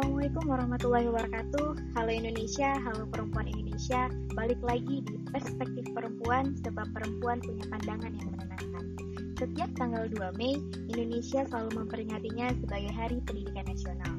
Assalamualaikum 0.00 0.48
warahmatullahi 0.48 1.06
wabarakatuh. 1.12 1.92
Halo 1.92 2.08
Indonesia, 2.08 2.72
halo 2.72 3.04
perempuan 3.12 3.52
Indonesia. 3.52 4.08
Balik 4.32 4.56
lagi 4.64 5.04
di 5.04 5.20
perspektif 5.28 5.84
perempuan 5.92 6.56
sebab 6.64 6.88
perempuan 6.96 7.36
punya 7.44 7.68
pandangan 7.68 8.08
yang 8.08 8.32
menenangkan. 8.32 8.84
Setiap 9.36 9.68
tanggal 9.76 10.08
2 10.08 10.40
Mei, 10.40 10.56
Indonesia 10.88 11.44
selalu 11.44 11.84
memperingatinya 11.84 12.48
sebagai 12.64 12.88
Hari 12.96 13.20
Pendidikan 13.28 13.68
Nasional. 13.68 14.14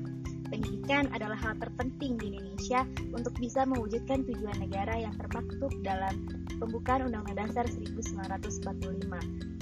Pendidikan 0.53 1.09
adalah 1.17 1.41
hal 1.41 1.57
terpenting 1.57 2.13
di 2.21 2.37
Indonesia 2.37 2.85
untuk 3.09 3.33
bisa 3.41 3.65
mewujudkan 3.65 4.21
tujuan 4.29 4.61
negara 4.61 5.01
yang 5.01 5.17
termaktub 5.17 5.73
dalam 5.81 6.29
pembukaan 6.61 7.09
Undang-Undang 7.09 7.57
Dasar 7.57 7.65
1945, 7.65 8.69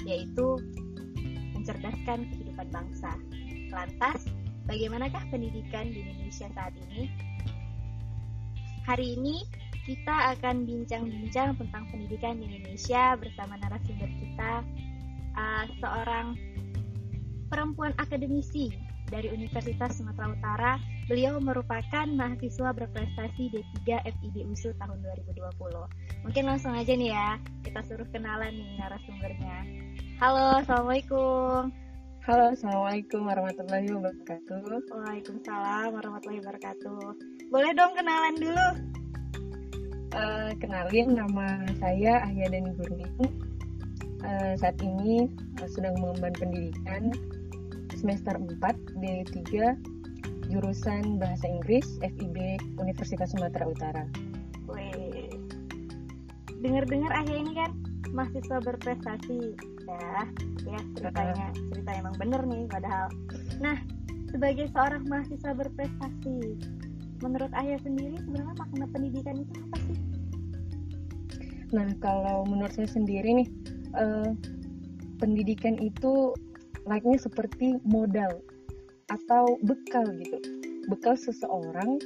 yaitu 0.04 0.60
mencerdaskan 1.56 2.28
kehidupan 2.28 2.68
bangsa. 2.68 3.16
Lantas, 3.70 4.19
bagaimanakah 4.70 5.26
pendidikan 5.34 5.90
di 5.90 6.06
Indonesia 6.06 6.46
saat 6.54 6.70
ini? 6.78 7.10
Hari 8.86 9.18
ini 9.18 9.42
kita 9.82 10.38
akan 10.38 10.62
bincang-bincang 10.62 11.58
tentang 11.58 11.90
pendidikan 11.90 12.38
di 12.38 12.46
Indonesia 12.46 13.18
bersama 13.18 13.58
narasumber 13.58 14.06
kita, 14.06 14.62
uh, 15.34 15.64
seorang 15.82 16.38
perempuan 17.50 17.90
akademisi 17.98 18.70
dari 19.10 19.26
Universitas 19.34 19.98
Sumatera 19.98 20.30
Utara. 20.30 20.72
Beliau 21.10 21.42
merupakan 21.42 22.06
mahasiswa 22.06 22.70
berprestasi 22.70 23.50
D3 23.50 24.06
FIB 24.06 24.46
USU 24.46 24.70
tahun 24.78 25.02
2020. 25.02 26.22
Mungkin 26.22 26.44
langsung 26.46 26.70
aja 26.78 26.94
nih 26.94 27.10
ya, 27.10 27.42
kita 27.66 27.82
suruh 27.90 28.06
kenalan 28.14 28.54
nih 28.54 28.78
narasumbernya. 28.78 29.58
Halo, 30.22 30.62
Assalamualaikum. 30.62 31.89
Halo, 32.20 32.52
Assalamualaikum 32.52 33.32
warahmatullahi 33.32 33.96
wabarakatuh. 33.96 34.92
Waalaikumsalam 34.92 35.88
warahmatullahi 35.88 36.44
wabarakatuh. 36.44 37.16
Boleh 37.48 37.72
dong 37.72 37.96
kenalan 37.96 38.36
dulu? 38.36 38.66
Uh, 40.12 40.52
kenalin, 40.60 41.16
nama 41.16 41.64
saya 41.80 42.20
Ahya 42.28 42.52
Dani 42.52 42.76
Gurning. 42.76 43.16
Uh, 44.20 44.52
saat 44.60 44.76
ini 44.84 45.32
uh, 45.64 45.68
sedang 45.72 45.96
mengemban 45.96 46.36
pendidikan 46.36 47.08
semester 47.96 48.36
4 48.36 49.00
D3 49.00 49.40
jurusan 50.52 51.16
Bahasa 51.16 51.48
Inggris 51.48 51.88
FIB 52.04 52.60
Universitas 52.76 53.32
Sumatera 53.32 53.64
Utara. 53.64 54.04
Wih. 54.68 55.32
Dengar-dengar 56.60 57.16
Ahya 57.16 57.40
ini 57.40 57.56
kan 57.56 57.72
mahasiswa 58.12 58.60
berprestasi 58.60 59.56
ya. 59.90 60.22
Ya 60.68 60.80
ceritanya 60.94 61.46
cerita 61.72 61.90
emang 61.98 62.14
bener 62.20 62.42
nih 62.46 62.64
padahal. 62.70 63.08
Nah 63.58 63.78
sebagai 64.30 64.70
seorang 64.70 65.02
mahasiswa 65.10 65.52
berprestasi 65.52 66.38
menurut 67.20 67.52
ayah 67.58 67.78
sendiri 67.82 68.16
sebenarnya 68.22 68.54
makna 68.56 68.86
pendidikan 68.88 69.36
itu 69.42 69.52
apa 69.58 69.76
sih? 69.84 69.98
Nah 71.70 71.88
kalau 72.02 72.46
menurut 72.46 72.72
saya 72.74 72.88
sendiri 72.88 73.44
nih 73.44 73.48
eh, 73.98 74.30
pendidikan 75.20 75.76
itu 75.78 76.32
layaknya 76.88 77.18
seperti 77.20 77.76
modal 77.84 78.40
atau 79.12 79.58
bekal 79.66 80.06
gitu. 80.16 80.38
Bekal 80.88 81.14
seseorang 81.18 82.00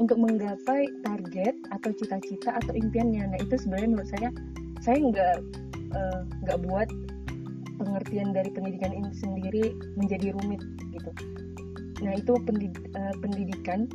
untuk 0.00 0.16
menggapai 0.16 0.88
target 1.04 1.54
atau 1.70 1.90
cita-cita 1.92 2.56
atau 2.56 2.72
impiannya. 2.72 3.36
Nah 3.36 3.38
itu 3.38 3.54
sebenarnya 3.60 3.88
menurut 3.92 4.10
saya 4.10 4.28
saya 4.80 4.96
nggak 4.98 5.36
eh, 5.92 6.20
nggak 6.48 6.58
uh, 6.58 6.62
buat 6.64 6.88
pengertian 7.90 8.30
dari 8.30 8.54
pendidikan 8.54 8.94
ini 8.94 9.10
sendiri 9.18 9.74
menjadi 9.98 10.30
rumit 10.38 10.62
gitu. 10.94 11.10
Nah 12.06 12.14
itu 12.14 12.38
pendid 12.46 12.78
uh, 12.94 13.14
pendidikan 13.18 13.90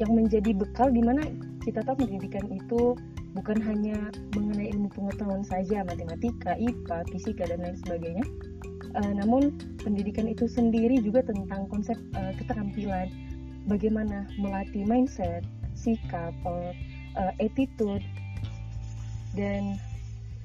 yang 0.00 0.16
menjadi 0.16 0.56
bekal 0.56 0.88
di 0.88 1.04
mana 1.04 1.28
kita 1.60 1.84
tahu 1.84 2.08
pendidikan 2.08 2.48
itu 2.48 2.96
bukan 3.36 3.60
hanya 3.60 4.08
mengenai 4.32 4.72
ilmu 4.72 4.88
pengetahuan 4.96 5.44
saja 5.44 5.84
matematika, 5.84 6.56
IPA, 6.56 7.04
fisika 7.12 7.44
dan 7.44 7.60
lain 7.60 7.76
sebagainya. 7.84 8.24
Uh, 8.96 9.12
namun 9.12 9.52
pendidikan 9.84 10.24
itu 10.24 10.48
sendiri 10.48 10.96
juga 11.04 11.20
tentang 11.20 11.68
konsep 11.68 12.00
uh, 12.16 12.32
keterampilan 12.40 13.12
bagaimana 13.68 14.24
melatih 14.40 14.88
mindset, 14.88 15.44
sikap, 15.76 16.32
attitude 17.42 18.06
dan 19.34 19.76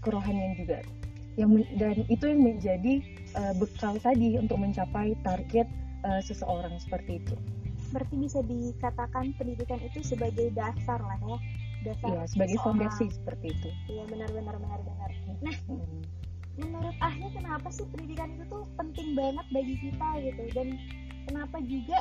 kerohanian 0.02 0.58
juga 0.58 0.84
yang 1.36 1.52
dan 1.82 2.06
itu 2.08 2.26
yang 2.30 2.42
menjadi 2.46 2.94
uh, 3.34 3.54
bekal 3.58 3.98
tadi 3.98 4.38
untuk 4.38 4.62
mencapai 4.62 5.18
target 5.26 5.66
uh, 6.06 6.22
seseorang 6.22 6.78
seperti 6.78 7.22
itu. 7.22 7.36
Berarti 7.90 8.16
bisa 8.18 8.40
dikatakan 8.46 9.34
pendidikan 9.38 9.82
itu 9.82 10.02
sebagai 10.02 10.50
dasar 10.54 11.02
lah 11.02 11.20
ya, 11.26 11.38
dasar. 11.94 12.10
Iya, 12.10 12.22
sebagai 12.30 12.58
fondasi 12.62 13.06
seperti 13.14 13.54
itu. 13.54 13.70
Iya, 13.90 14.04
benar-benar 14.10 14.56
benar-benar. 14.58 15.10
Nah, 15.42 15.56
hmm. 15.70 16.02
menurut 16.62 16.96
Ahnya 17.02 17.30
kenapa 17.34 17.70
sih 17.74 17.86
pendidikan 17.90 18.30
itu 18.38 18.46
tuh 18.50 18.66
penting 18.78 19.18
banget 19.18 19.46
bagi 19.50 19.76
kita 19.82 20.10
gitu 20.22 20.44
dan 20.54 20.68
kenapa 21.26 21.58
juga 21.66 21.98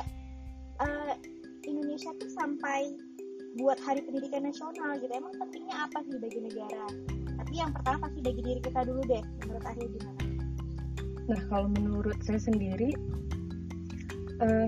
uh, 0.81 1.13
Indonesia 1.65 2.11
tuh 2.21 2.31
sampai 2.33 2.93
buat 3.57 3.77
Hari 3.81 4.01
Pendidikan 4.05 4.49
Nasional 4.49 4.97
gitu. 4.97 5.13
Emang 5.13 5.33
pentingnya 5.37 5.89
apa 5.89 6.01
sih 6.05 6.17
bagi 6.17 6.39
negara? 6.41 6.85
Tapi 7.53 7.69
yang 7.69 7.77
pertama 7.77 8.09
pasti 8.09 8.19
bagi 8.25 8.41
diri 8.41 8.61
kita 8.65 8.81
dulu 8.81 9.01
deh 9.05 9.21
menurut 9.45 9.61
Ahli 9.69 9.85
gimana? 9.93 10.25
Nah 11.29 11.41
kalau 11.53 11.69
menurut 11.69 12.17
saya 12.25 12.41
sendiri 12.41 12.97
uh, 14.41 14.65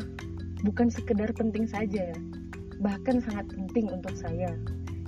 bukan 0.61 0.93
sekedar 0.93 1.33
penting 1.33 1.65
saja 1.65 2.13
bahkan 2.85 3.25
sangat 3.25 3.49
penting 3.57 3.89
untuk 3.89 4.13
saya. 4.13 4.53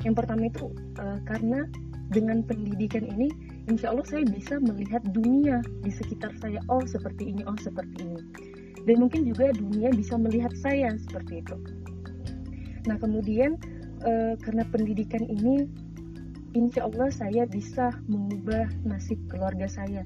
Yang 0.02 0.26
pertama 0.26 0.50
itu 0.50 0.74
uh, 0.98 1.22
karena 1.30 1.70
dengan 2.10 2.42
pendidikan 2.42 3.06
ini 3.14 3.30
insya 3.70 3.94
Allah 3.94 4.10
saya 4.10 4.26
bisa 4.26 4.58
melihat 4.58 5.06
dunia 5.14 5.62
di 5.86 5.94
sekitar 5.94 6.34
saya. 6.42 6.58
Oh 6.74 6.82
seperti 6.82 7.30
ini 7.30 7.46
oh 7.46 7.62
seperti 7.62 8.10
ini. 8.10 8.26
Dan 8.90 9.06
mungkin 9.06 9.30
juga 9.30 9.54
dunia 9.54 9.94
bisa 9.94 10.18
melihat 10.18 10.50
saya 10.58 10.98
seperti 10.98 11.46
itu. 11.46 11.62
Nah 12.90 12.98
kemudian 12.98 13.54
uh, 14.02 14.34
karena 14.42 14.66
pendidikan 14.66 15.22
ini 15.30 15.70
insya 16.56 16.88
Allah 16.88 17.10
saya 17.12 17.44
bisa 17.50 17.92
mengubah 18.08 18.70
nasib 18.88 19.20
keluarga 19.28 19.68
saya. 19.68 20.06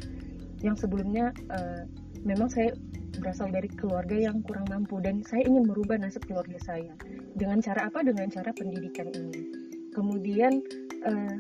Yang 0.62 0.88
sebelumnya 0.88 1.34
uh, 1.50 1.85
memang 2.25 2.50
saya 2.50 2.74
berasal 3.19 3.52
dari 3.52 3.68
keluarga 3.68 4.31
yang 4.31 4.40
kurang 4.46 4.66
mampu 4.72 4.97
dan 5.03 5.22
saya 5.28 5.44
ingin 5.46 5.68
merubah 5.68 6.00
nasib 6.00 6.24
keluarga 6.25 6.57
saya. 6.63 6.94
Dengan 7.35 7.59
cara 7.59 7.91
apa? 7.91 8.02
Dengan 8.02 8.31
cara 8.31 8.56
pendidikan 8.56 9.12
ini. 9.12 9.52
Kemudian 9.91 10.63
uh, 11.06 11.35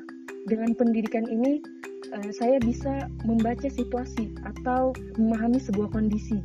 dengan 0.45 0.75
pendidikan 0.75 1.25
ini 1.29 1.63
uh, 2.11 2.31
saya 2.35 2.59
bisa 2.59 3.07
membaca 3.23 3.69
situasi 3.71 4.35
atau 4.43 4.91
memahami 5.15 5.61
sebuah 5.61 5.93
kondisi 5.95 6.41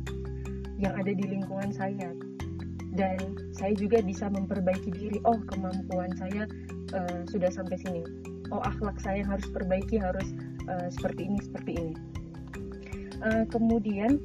yang 0.79 0.95
ada 0.95 1.11
di 1.11 1.25
lingkungan 1.27 1.73
saya. 1.73 2.13
Dan 2.97 3.17
saya 3.53 3.77
juga 3.77 4.01
bisa 4.01 4.25
memperbaiki 4.29 4.89
diri. 4.89 5.17
Oh 5.27 5.37
kemampuan 5.49 6.13
saya 6.17 6.49
uh, 6.95 7.21
sudah 7.29 7.51
sampai 7.51 7.77
sini 7.81 8.01
oh 8.51 8.61
akhlak 8.63 8.97
saya 9.01 9.23
yang 9.23 9.31
harus 9.31 9.47
perbaiki 9.51 9.97
harus 9.99 10.27
uh, 10.67 10.87
seperti 10.91 11.27
ini 11.27 11.39
seperti 11.43 11.71
ini. 11.75 11.93
Uh, 13.17 13.43
kemudian 13.49 14.21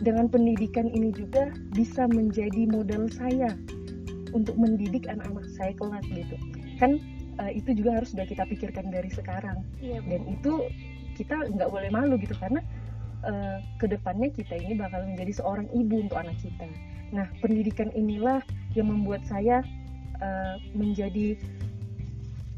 dengan 0.00 0.30
pendidikan 0.30 0.88
ini 0.88 1.10
juga 1.10 1.50
bisa 1.74 2.06
menjadi 2.06 2.70
modal 2.70 3.10
saya 3.10 3.52
untuk 4.32 4.54
mendidik 4.54 5.08
anak-anak 5.10 5.48
saya 5.56 5.72
kelak 5.74 6.04
gitu. 6.12 6.36
Kan 6.78 7.02
uh, 7.42 7.50
itu 7.50 7.74
juga 7.74 8.00
harus 8.00 8.14
sudah 8.14 8.26
kita 8.26 8.46
pikirkan 8.46 8.90
dari 8.90 9.10
sekarang. 9.10 9.66
Iya, 9.82 10.02
dan 10.06 10.22
itu 10.30 10.70
kita 11.18 11.50
nggak 11.50 11.70
boleh 11.70 11.90
malu 11.90 12.14
gitu. 12.20 12.34
Karena 12.38 12.62
uh, 13.26 13.58
ke 13.82 13.90
depannya 13.90 14.30
kita 14.30 14.54
ini 14.58 14.78
bakal 14.78 15.02
menjadi 15.04 15.42
seorang 15.42 15.66
ibu 15.74 16.06
untuk 16.06 16.18
anak 16.18 16.38
kita. 16.38 16.66
Nah 17.10 17.26
pendidikan 17.42 17.90
inilah 17.96 18.44
yang 18.76 18.92
membuat 18.92 19.24
saya 19.26 19.64
uh, 20.22 20.56
menjadi 20.76 21.34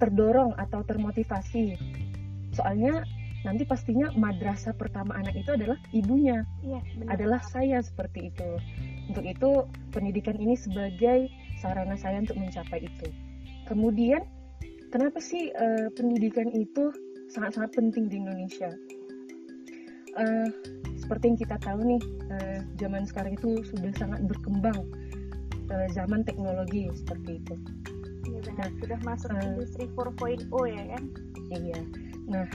terdorong 0.01 0.57
atau 0.57 0.81
termotivasi. 0.83 1.77
Soalnya 2.57 3.05
nanti 3.45 3.65
pastinya 3.65 4.13
madrasah 4.17 4.77
pertama 4.77 5.17
anak 5.17 5.37
itu 5.37 5.53
adalah 5.53 5.77
ibunya, 5.93 6.45
iya, 6.65 6.81
adalah 7.09 7.41
saya 7.45 7.81
seperti 7.85 8.33
itu. 8.33 8.51
Untuk 9.13 9.25
itu 9.25 9.51
pendidikan 9.93 10.37
ini 10.41 10.57
sebagai 10.57 11.29
sarana 11.61 11.97
saya 12.01 12.21
untuk 12.25 12.41
mencapai 12.41 12.85
itu. 12.85 13.09
Kemudian 13.69 14.25
kenapa 14.89 15.21
sih 15.21 15.53
uh, 15.55 15.89
pendidikan 15.95 16.49
itu 16.53 16.91
sangat-sangat 17.31 17.77
penting 17.77 18.09
di 18.09 18.17
Indonesia? 18.19 18.73
Uh, 20.19 20.49
seperti 20.99 21.33
yang 21.33 21.39
kita 21.39 21.57
tahu 21.63 21.81
nih, 21.87 22.03
uh, 22.35 22.59
zaman 22.77 23.07
sekarang 23.07 23.39
itu 23.39 23.63
sudah 23.63 23.95
sangat 23.95 24.21
berkembang 24.27 24.81
uh, 25.71 25.89
zaman 25.95 26.27
teknologi 26.27 26.91
seperti 26.93 27.41
itu 27.41 27.55
benar 28.43 28.69
sudah 28.81 28.99
masuk 29.07 29.31
uh, 29.33 29.45
industri 29.45 29.85
4.0 29.93 30.49
ya 30.73 30.85
kan 30.97 31.05
iya 31.53 31.81
nah 32.31 32.47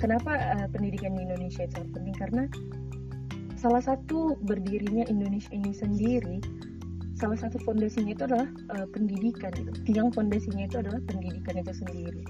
kenapa 0.00 0.32
uh, 0.58 0.66
pendidikan 0.72 1.14
di 1.16 1.28
Indonesia 1.28 1.68
itu 1.68 1.80
penting 1.92 2.16
karena 2.16 2.44
salah 3.58 3.82
satu 3.82 4.38
berdirinya 4.46 5.04
Indonesia 5.10 5.50
ini 5.50 5.74
sendiri 5.74 6.38
salah 7.18 7.34
satu 7.34 7.58
fondasinya 7.66 8.14
itu 8.14 8.24
adalah 8.30 8.48
uh, 8.78 8.86
pendidikan 8.94 9.50
gitu. 9.58 9.74
Tiang 9.90 10.14
fondasinya 10.14 10.70
itu 10.70 10.78
adalah 10.78 11.02
pendidikan 11.10 11.58
itu 11.58 11.74
sendiri. 11.74 12.22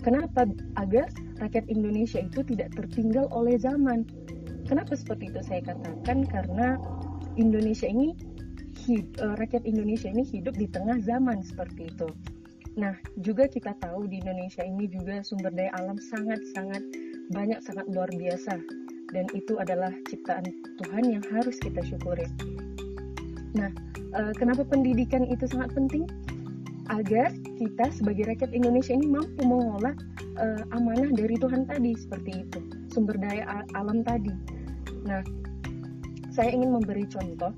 Kenapa 0.00 0.48
agar 0.80 1.06
rakyat 1.38 1.68
Indonesia 1.68 2.18
itu 2.24 2.40
tidak 2.42 2.72
tertinggal 2.74 3.28
oleh 3.30 3.60
zaman? 3.60 4.08
Kenapa 4.66 4.96
seperti 4.96 5.30
itu 5.30 5.40
saya 5.44 5.60
katakan 5.62 6.24
karena 6.26 6.80
Indonesia 7.36 7.86
ini 7.86 8.16
hid, 8.82 9.20
uh, 9.20 9.36
rakyat 9.36 9.68
Indonesia 9.68 10.08
ini 10.08 10.24
hidup 10.24 10.56
di 10.56 10.66
tengah 10.66 10.96
zaman 11.04 11.44
seperti 11.44 11.92
itu. 11.92 12.08
Nah, 12.72 12.96
juga 13.20 13.44
kita 13.44 13.76
tahu 13.84 14.08
di 14.08 14.24
Indonesia 14.24 14.64
ini 14.64 14.88
juga 14.88 15.20
sumber 15.20 15.52
daya 15.52 15.72
alam 15.76 16.00
sangat-sangat 16.00 16.80
banyak, 17.28 17.60
sangat 17.60 17.84
luar 17.92 18.08
biasa. 18.08 18.56
Dan 19.12 19.28
itu 19.36 19.60
adalah 19.60 19.92
ciptaan 20.08 20.48
Tuhan 20.80 21.04
yang 21.04 21.24
harus 21.36 21.60
kita 21.60 21.84
syukuri. 21.84 22.24
Nah, 23.52 23.68
uh, 24.16 24.32
kenapa 24.32 24.64
pendidikan 24.64 25.28
itu 25.28 25.44
sangat 25.44 25.76
penting? 25.76 26.08
Agar 26.88 27.28
kita 27.60 27.92
sebagai 27.92 28.24
rakyat 28.32 28.56
Indonesia 28.56 28.96
ini 28.96 29.04
mampu 29.04 29.44
mengolah 29.44 29.92
uh, 30.40 30.64
amanah 30.72 31.12
dari 31.12 31.36
Tuhan 31.36 31.68
tadi, 31.68 31.92
seperti 31.92 32.48
itu. 32.48 32.60
Sumber 32.88 33.20
daya 33.20 33.68
alam 33.76 34.00
tadi. 34.00 34.32
Nah, 35.04 35.20
saya 36.32 36.48
ingin 36.56 36.72
memberi 36.72 37.04
contoh 37.04 37.52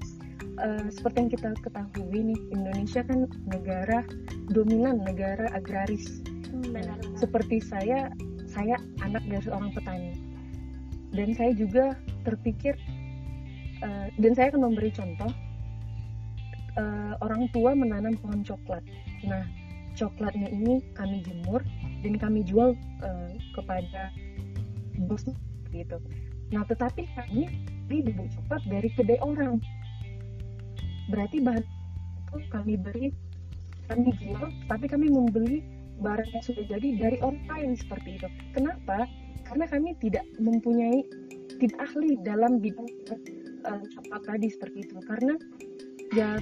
uh, 0.60 0.86
seperti 0.90 1.16
yang 1.26 1.30
kita 1.32 1.48
ketahui 1.62 2.20
nih 2.34 2.40
Indonesia 2.54 3.00
kan 3.06 3.26
negara 3.48 4.06
dominan 4.52 5.02
negara 5.02 5.50
agraris. 5.54 6.22
Hmm, 6.50 6.74
nah, 6.74 6.98
seperti 7.18 7.58
saya 7.58 8.10
saya 8.46 8.78
anak 9.02 9.22
dari 9.26 9.42
seorang 9.42 9.74
petani. 9.74 10.14
Dan 11.14 11.30
saya 11.34 11.54
juga 11.54 11.94
terpikir 12.26 12.74
uh, 13.82 14.10
dan 14.18 14.32
saya 14.34 14.50
akan 14.54 14.70
memberi 14.70 14.90
contoh 14.90 15.30
uh, 16.78 17.14
orang 17.22 17.46
tua 17.50 17.74
menanam 17.74 18.14
pohon 18.18 18.42
coklat. 18.42 18.82
Nah 19.26 19.46
coklatnya 19.94 20.50
ini 20.50 20.82
kami 20.98 21.22
jemur 21.22 21.62
dan 22.02 22.14
kami 22.18 22.42
jual 22.42 22.74
uh, 23.02 23.30
kepada 23.54 24.10
bos 25.06 25.22
gitu. 25.70 25.98
Nah 26.50 26.62
tetapi 26.66 27.06
kami 27.14 27.50
beli 27.86 28.10
bubuk 28.10 28.28
coklat 28.34 28.62
dari 28.66 28.88
kedai 28.94 29.18
orang 29.22 29.62
berarti 31.12 31.36
bahan 31.44 31.64
itu 31.64 32.36
kami 32.50 32.74
beri 32.80 33.06
kami 33.88 34.10
jual 34.16 34.48
tapi 34.66 34.88
kami 34.88 35.12
membeli 35.12 35.60
barang 36.02 36.28
yang 36.34 36.44
sudah 36.44 36.64
jadi 36.66 36.88
dari 36.98 37.18
lain 37.22 37.78
seperti 37.78 38.18
itu. 38.18 38.28
Kenapa? 38.56 39.06
Karena 39.46 39.64
kami 39.68 39.94
tidak 40.02 40.24
mempunyai 40.40 41.04
tidak 41.60 41.78
ahli 41.78 42.18
dalam 42.26 42.58
bidang 42.58 42.88
uh, 43.68 43.84
coklat 43.94 44.22
tadi 44.26 44.48
seperti 44.50 44.78
itu. 44.88 44.96
Karena 45.04 45.34
ya 46.16 46.40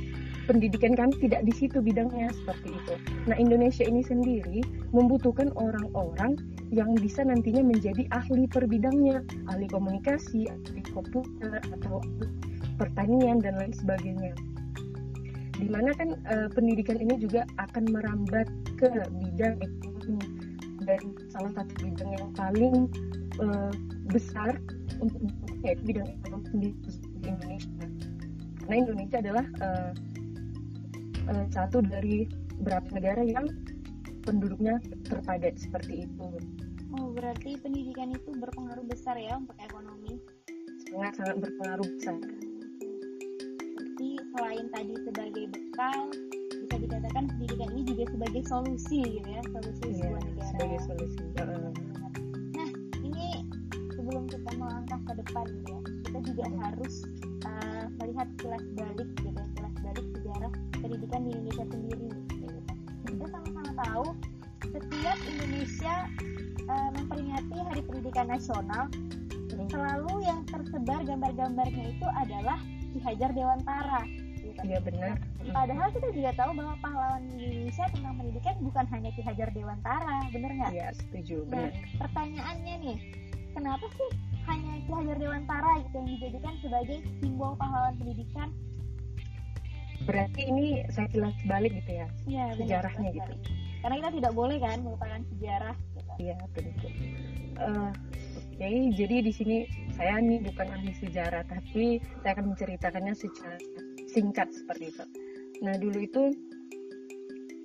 pendidikan 0.48 0.96
kami 0.96 1.14
tidak 1.20 1.44
di 1.44 1.52
situ 1.52 1.82
bidangnya 1.82 2.32
seperti 2.32 2.72
itu. 2.72 2.94
Nah 3.28 3.36
Indonesia 3.36 3.84
ini 3.84 4.00
sendiri 4.00 4.64
membutuhkan 4.94 5.52
orang-orang 5.58 6.38
yang 6.72 6.96
bisa 6.96 7.20
nantinya 7.26 7.60
menjadi 7.60 8.08
ahli 8.14 8.48
per 8.48 8.64
bidangnya, 8.64 9.20
ahli 9.52 9.68
komunikasi, 9.68 10.48
ahli 10.48 10.82
komputer 10.94 11.60
atau 11.60 12.00
pertanian 12.80 13.38
dan 13.44 13.60
lain 13.60 13.74
sebagainya 13.76 14.32
di 15.62 15.70
mana 15.70 15.94
kan 15.94 16.18
uh, 16.26 16.48
pendidikan 16.50 16.98
ini 16.98 17.14
juga 17.22 17.46
akan 17.62 17.86
merambat 17.94 18.50
ke 18.74 18.90
bidang 19.22 19.56
ekonomi 19.62 20.18
dan 20.82 21.02
salah 21.30 21.52
satu 21.62 21.72
bidang 21.86 22.10
yang 22.18 22.28
paling 22.34 22.74
uh, 23.38 23.70
besar 24.10 24.58
untuk 24.98 25.22
yaitu 25.62 25.82
bidang 25.86 26.10
ekonomi 26.18 26.74
di 26.74 27.30
Indonesia 27.30 27.86
karena 28.66 28.76
Indonesia 28.88 29.18
adalah 29.22 29.46
uh, 29.62 29.92
uh, 31.30 31.46
satu 31.54 31.78
dari 31.82 32.26
beberapa 32.58 32.88
negara 32.98 33.22
yang 33.22 33.46
penduduknya 34.22 34.78
terpadat 35.02 35.58
seperti 35.58 36.06
itu. 36.06 36.26
Oh, 36.94 37.10
berarti 37.10 37.58
pendidikan 37.58 38.14
itu 38.14 38.30
berpengaruh 38.38 38.86
besar 38.86 39.18
ya 39.18 39.34
untuk 39.34 39.58
ekonomi? 39.58 40.22
Sangat 40.86 41.12
sangat 41.18 41.36
berpengaruh 41.42 41.88
besar 41.98 42.16
bisa 46.72 46.76
dikatakan 46.88 47.24
pendidikan 47.36 47.68
ini 47.76 47.82
juga 47.84 48.04
sebagai 48.08 48.42
solusi 48.48 48.98
gitu 49.04 49.28
ya 49.28 49.42
solusi 49.52 49.84
iya, 49.84 49.96
sebuah 50.00 50.22
negara 50.24 50.48
sebagai 50.48 50.78
solusi 50.88 51.20
nah 52.56 52.70
ini 53.04 53.26
sebelum 53.92 54.24
kita 54.24 54.50
melangkah 54.56 55.00
ke 55.04 55.12
depan 55.20 55.46
ya 55.68 55.78
kita 56.08 56.18
juga 56.32 56.44
harus 56.64 56.94
uh, 57.44 57.84
melihat 58.00 58.28
kilas 58.40 58.64
balik 58.72 59.08
gitu 59.20 59.28
ya 59.36 59.44
kilas 59.52 59.74
balik 59.84 60.06
sejarah 60.16 60.52
pendidikan 60.80 61.20
di 61.24 61.30
Indonesia 61.36 61.64
sendiri 61.68 62.08
gitu. 62.40 62.58
kita 63.04 63.24
sama-sama 63.28 63.72
tahu 63.84 64.06
setiap 64.72 65.18
Indonesia 65.28 65.94
uh, 66.72 66.90
memperingati 66.96 67.56
Hari 67.68 67.82
Pendidikan 67.84 68.26
Nasional 68.32 68.84
hmm. 68.88 69.68
selalu 69.68 70.12
yang 70.24 70.40
tersebar 70.48 71.04
gambar-gambarnya 71.04 71.84
itu 71.92 72.06
adalah 72.16 72.56
Ki 72.92 72.98
Hajar 73.04 73.30
Dewantara 73.36 74.21
Iya 74.62 74.78
benar. 74.78 75.18
Padahal 75.50 75.88
kita 75.90 76.08
juga 76.14 76.30
tahu 76.38 76.50
bahwa 76.54 76.74
pahlawan 76.78 77.22
Indonesia 77.34 77.84
tentang 77.90 78.14
pendidikan 78.14 78.54
bukan 78.62 78.84
hanya 78.94 79.10
Ki 79.12 79.22
Hajar 79.26 79.48
Dewantara, 79.50 80.18
benar 80.30 80.50
nggak? 80.54 80.70
Iya 80.70 80.88
setuju. 80.94 81.36
Nah, 81.50 81.68
benar. 81.68 81.70
pertanyaannya 81.98 82.74
nih, 82.78 82.96
kenapa 83.58 83.86
sih 83.98 84.10
hanya 84.46 84.72
Ki 84.86 84.90
Hajar 84.94 85.16
Dewantara 85.18 85.70
gitu 85.82 85.94
yang 85.98 86.08
dijadikan 86.14 86.54
sebagai 86.62 86.98
simbol 87.18 87.52
pahlawan 87.58 87.94
pendidikan? 87.98 88.48
Berarti 90.02 90.40
ini 90.50 90.66
saya 90.90 91.06
jelas 91.14 91.34
balik 91.46 91.78
gitu 91.78 91.92
ya, 92.02 92.06
ya 92.26 92.44
sejarahnya 92.58 93.10
benar, 93.14 93.18
gitu. 93.18 93.34
Karena 93.82 93.94
kita 93.98 94.10
tidak 94.18 94.32
boleh 94.34 94.56
kan 94.58 94.78
melupakan 94.82 95.20
sejarah. 95.34 95.74
Gitu. 95.94 96.12
Iya 96.22 96.34
betul. 96.54 96.90
Uh, 97.58 97.90
Oke, 98.52 98.68
okay, 98.68 98.94
jadi 98.94 99.16
di 99.26 99.32
sini 99.32 99.56
saya 99.96 100.22
nih 100.22 100.38
bukan 100.44 100.68
ahli 100.70 100.92
sejarah, 101.00 101.42
tapi 101.48 101.98
saya 102.22 102.36
akan 102.36 102.54
menceritakannya 102.54 103.14
secara 103.16 103.58
singkat 104.12 104.52
seperti 104.52 104.92
itu. 104.92 105.04
Nah 105.64 105.74
dulu 105.80 105.98
itu 106.04 106.22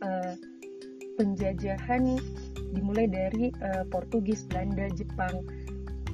uh, 0.02 0.34
penjajahan 1.20 2.18
dimulai 2.72 3.08
dari 3.08 3.52
uh, 3.64 3.84
Portugis, 3.92 4.48
Belanda, 4.48 4.88
Jepang. 4.96 5.44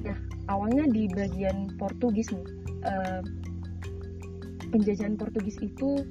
Nah 0.02 0.18
awalnya 0.50 0.90
di 0.90 1.06
bagian 1.08 1.72
Portugis 1.78 2.34
nih 2.34 2.46
uh, 2.84 3.22
penjajahan 4.74 5.14
Portugis 5.14 5.56
itu 5.62 6.02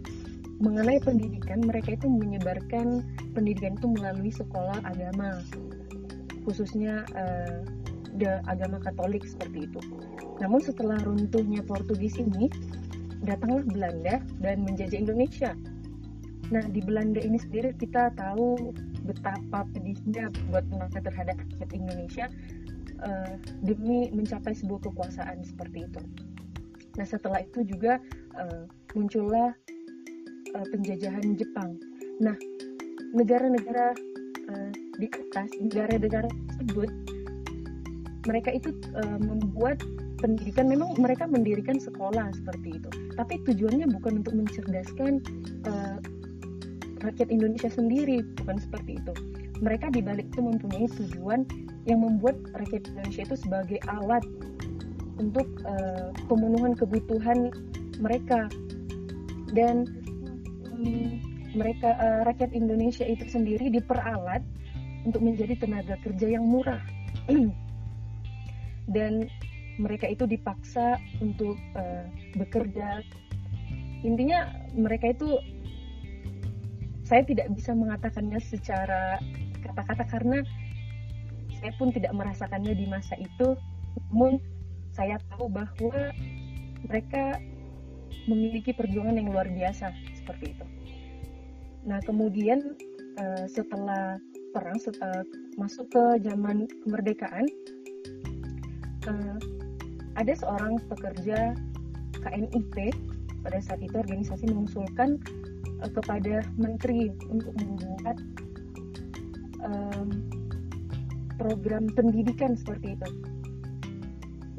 mengenai 0.63 1.03
pendidikan 1.03 1.59
mereka 1.59 1.99
itu 1.99 2.07
menyebarkan 2.07 3.03
pendidikan 3.35 3.75
itu 3.75 3.87
melalui 3.91 4.31
sekolah 4.31 4.79
agama 4.87 5.43
khususnya 6.47 7.03
uh, 7.17 7.59
agama 8.47 8.77
Katolik 8.79 9.25
seperti 9.25 9.65
itu. 9.65 9.81
Namun 10.37 10.61
setelah 10.61 11.01
runtuhnya 11.01 11.65
Portugis 11.65 12.19
ini, 12.19 12.51
datanglah 13.23 13.63
Belanda 13.67 14.15
dan 14.43 14.67
menjajah 14.67 14.99
Indonesia. 14.99 15.51
Nah, 16.51 16.63
di 16.69 16.83
Belanda 16.83 17.23
ini 17.23 17.39
sendiri 17.39 17.71
kita 17.79 18.11
tahu 18.19 18.75
betapa 19.07 19.63
pedihnya 19.71 20.29
buat 20.51 20.67
mereka 20.69 20.99
terhadap 21.07 21.39
rakyat 21.39 21.71
Indonesia 21.71 22.25
uh, 22.99 23.33
demi 23.63 24.11
mencapai 24.11 24.53
sebuah 24.53 24.83
kekuasaan 24.91 25.41
seperti 25.47 25.87
itu. 25.87 26.01
Nah, 26.99 27.05
setelah 27.07 27.41
itu 27.41 27.63
juga 27.65 27.97
uh, 28.37 28.67
muncullah 28.93 29.55
uh, 30.53 30.65
penjajahan 30.69 31.33
Jepang. 31.39 31.79
Nah, 32.21 32.35
negara-negara 33.15 33.95
uh, 34.51 34.71
di 34.99 35.07
atas, 35.09 35.49
negara-negara 35.57 36.27
tersebut, 36.27 36.91
mereka 38.27 38.51
itu 38.53 38.69
uh, 38.93 39.19
membuat 39.19 39.81
pendidikan 40.23 40.71
memang 40.71 40.95
mereka 40.95 41.27
mendirikan 41.27 41.75
sekolah 41.75 42.31
seperti 42.31 42.79
itu. 42.79 42.89
Tapi 43.19 43.43
tujuannya 43.43 43.91
bukan 43.91 44.23
untuk 44.23 44.33
mencerdaskan 44.39 45.19
uh, 45.67 45.99
rakyat 47.03 47.27
Indonesia 47.27 47.67
sendiri 47.67 48.23
bukan 48.39 48.55
seperti 48.55 49.03
itu. 49.03 49.13
Mereka 49.59 49.91
dibalik 49.91 50.31
itu 50.31 50.39
mempunyai 50.39 50.87
tujuan 50.95 51.43
yang 51.83 51.99
membuat 51.99 52.39
rakyat 52.55 52.87
Indonesia 52.95 53.27
itu 53.27 53.35
sebagai 53.35 53.79
alat 53.91 54.23
untuk 55.19 55.45
uh, 55.67 56.15
pemenuhan 56.31 56.71
kebutuhan 56.79 57.51
mereka. 57.99 58.47
Dan 59.51 59.85
um, 60.71 61.19
mereka 61.51 61.99
uh, 61.99 62.23
rakyat 62.23 62.55
Indonesia 62.55 63.03
itu 63.03 63.27
sendiri 63.27 63.67
diperalat 63.69 64.41
untuk 65.03 65.19
menjadi 65.19 65.59
tenaga 65.59 65.99
kerja 65.99 66.39
yang 66.39 66.47
murah. 66.47 66.79
Dan 68.95 69.27
mereka 69.81 70.05
itu 70.05 70.29
dipaksa 70.29 71.01
untuk 71.21 71.57
uh, 71.73 72.05
bekerja 72.37 73.01
intinya 74.03 74.51
mereka 74.75 75.15
itu 75.15 75.39
saya 77.03 77.23
tidak 77.23 77.51
bisa 77.55 77.75
mengatakannya 77.75 78.39
secara 78.39 79.19
kata-kata 79.63 80.03
karena 80.07 80.39
saya 81.59 81.71
pun 81.79 81.89
tidak 81.95 82.11
merasakannya 82.11 82.75
di 82.75 82.85
masa 82.87 83.15
itu 83.19 83.55
namun 84.11 84.39
saya 84.93 85.17
tahu 85.33 85.49
bahwa 85.49 86.13
mereka 86.85 87.41
memiliki 88.29 88.71
perjuangan 88.71 89.17
yang 89.17 89.29
luar 89.33 89.49
biasa 89.49 89.91
seperti 90.15 90.55
itu. 90.55 90.65
Nah 91.83 91.99
kemudian 92.05 92.77
uh, 93.19 93.45
setelah 93.49 94.21
perang 94.53 94.77
setelah 94.79 95.25
masuk 95.57 95.89
ke 95.89 96.03
zaman 96.23 96.69
kemerdekaan 96.85 97.45
uh, 99.09 99.37
ada 100.15 100.33
seorang 100.37 100.77
pekerja 100.89 101.57
KNIP 102.21 102.93
pada 103.43 103.59
saat 103.59 103.81
itu 103.83 103.95
organisasi 103.97 104.47
mengusulkan 104.49 105.19
uh, 105.83 105.89
kepada 105.91 106.45
menteri 106.55 107.11
untuk 107.27 107.53
membuat 107.59 108.17
um, 109.65 110.09
program 111.35 111.89
pendidikan 111.91 112.55
seperti 112.55 112.95
itu 112.95 113.09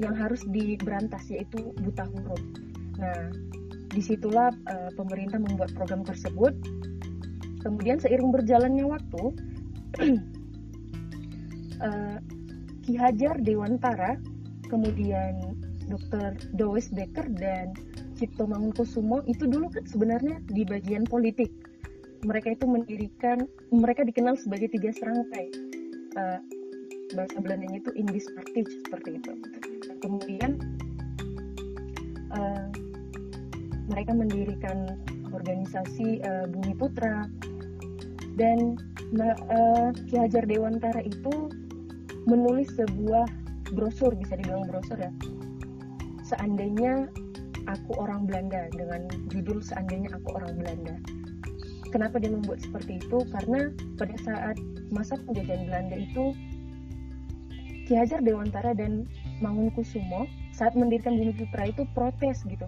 yang 0.03 0.15
harus 0.19 0.43
diberantas 0.51 1.23
yaitu 1.31 1.71
buta 1.79 2.05
huruf. 2.11 2.43
Nah, 2.99 3.31
di 3.95 4.03
situlah 4.03 4.51
uh, 4.51 4.91
pemerintah 4.99 5.39
membuat 5.39 5.71
program 5.79 6.03
tersebut. 6.03 6.51
Kemudian 7.63 7.97
seiring 7.97 8.35
berjalannya 8.35 8.85
waktu, 8.85 9.25
uh, 11.81 12.19
Ki 12.85 12.99
Hajar 12.99 13.41
Dewantara, 13.41 14.19
kemudian 14.75 15.55
Dr. 15.87 16.35
Dois 16.59 16.91
Becker 16.91 17.31
dan 17.39 17.71
Cipto 18.19 18.51
Mangunkusumo 18.51 19.23
itu 19.31 19.47
dulu 19.47 19.71
kan 19.71 19.87
sebenarnya 19.87 20.43
di 20.51 20.67
bagian 20.67 21.07
politik. 21.07 21.51
Mereka 22.27 22.57
itu 22.57 22.67
mendirikan, 22.67 23.47
mereka 23.71 24.03
dikenal 24.03 24.35
sebagai 24.35 24.73
tiga 24.75 24.91
serangkai. 24.91 25.47
Uh, 26.15 26.39
bahasa 27.13 27.37
Belandanya 27.39 27.85
itu 27.85 27.91
indispartij 27.95 28.67
seperti 28.89 29.21
itu. 29.21 29.33
Kemudian 30.01 30.57
uh, 32.33 32.67
mereka 33.93 34.17
mendirikan 34.17 34.99
organisasi 35.31 36.25
uh, 36.25 36.49
Bumi 36.49 36.73
Putra 36.75 37.29
dan 38.41 38.81
uh, 39.21 39.93
Ki 40.09 40.17
Hajar 40.17 40.49
Dewantara 40.49 41.05
itu 41.05 41.53
menulis 42.25 42.73
sebuah 42.73 43.29
brosur 43.73 44.13
bisa 44.13 44.37
dibilang 44.37 44.69
brosur 44.69 44.99
ya. 45.01 45.13
Seandainya 46.25 47.09
aku 47.65 47.97
orang 47.97 48.29
Belanda 48.29 48.69
dengan 48.73 49.09
judul 49.33 49.65
seandainya 49.65 50.13
aku 50.13 50.37
orang 50.37 50.57
Belanda. 50.61 50.97
Kenapa 51.89 52.19
dia 52.19 52.35
membuat 52.35 52.59
seperti 52.61 52.99
itu? 52.99 53.23
Karena 53.31 53.71
pada 53.97 54.17
saat 54.27 54.57
masa 54.91 55.15
penjajahan 55.25 55.71
Belanda 55.71 55.97
itu 55.97 56.35
Ki 57.85 57.93
Hajar 57.95 58.25
Dewantara 58.25 58.73
dan 58.73 59.05
Mangunkusumo 59.45 60.25
saat 60.57 60.73
mendirikan 60.73 61.21
Bumi 61.21 61.37
Putra 61.37 61.69
itu 61.69 61.85
protes 61.93 62.43
gitu. 62.49 62.67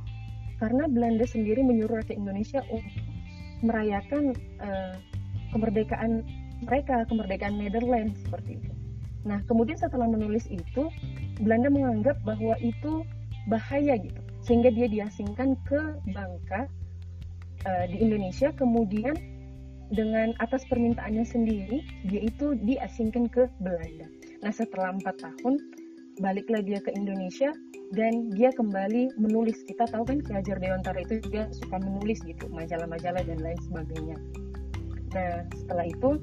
Karena 0.61 0.88
Belanda 0.88 1.25
sendiri 1.25 1.65
menyuruh 1.65 2.00
rakyat 2.00 2.17
Indonesia 2.17 2.61
untuk 2.69 3.05
merayakan 3.65 4.37
uh, 4.61 4.95
kemerdekaan 5.53 6.21
mereka, 6.65 7.05
kemerdekaan 7.09 7.57
Netherlands 7.57 8.21
seperti 8.25 8.61
itu. 8.61 8.75
Nah, 9.26 9.42
kemudian 9.50 9.75
setelah 9.75 10.06
menulis 10.06 10.47
itu, 10.47 10.88
Belanda 11.42 11.68
menganggap 11.68 12.23
bahwa 12.23 12.54
itu 12.62 13.02
bahaya 13.50 13.99
gitu, 13.99 14.23
sehingga 14.47 14.71
dia 14.71 14.87
diasingkan 14.87 15.59
ke 15.66 15.80
Bangka 16.14 16.71
uh, 17.66 17.85
di 17.90 17.99
Indonesia. 17.99 18.54
Kemudian 18.54 19.18
dengan 19.90 20.30
atas 20.38 20.62
permintaannya 20.71 21.26
sendiri, 21.26 21.83
dia 22.06 22.23
itu 22.23 22.54
diasingkan 22.62 23.26
ke 23.26 23.50
Belanda. 23.59 24.06
Nah, 24.47 24.54
setelah 24.54 24.95
empat 24.95 25.18
tahun, 25.18 25.59
baliklah 26.23 26.62
dia 26.62 26.78
ke 26.78 26.95
Indonesia 26.95 27.50
dan 27.95 28.30
dia 28.35 28.50
kembali 28.54 29.18
menulis. 29.18 29.62
Kita 29.66 29.90
tahu 29.90 30.06
kan 30.06 30.18
Ki 30.23 30.33
Hajar 30.35 30.59
Dewantara 30.59 31.02
itu 31.02 31.23
juga 31.23 31.50
suka 31.50 31.83
menulis 31.83 32.23
gitu, 32.23 32.47
majalah-majalah 32.50 33.23
dan 33.26 33.38
lain 33.42 33.59
sebagainya. 33.66 34.16
Nah, 35.14 35.47
setelah 35.54 35.87
itu 35.87 36.18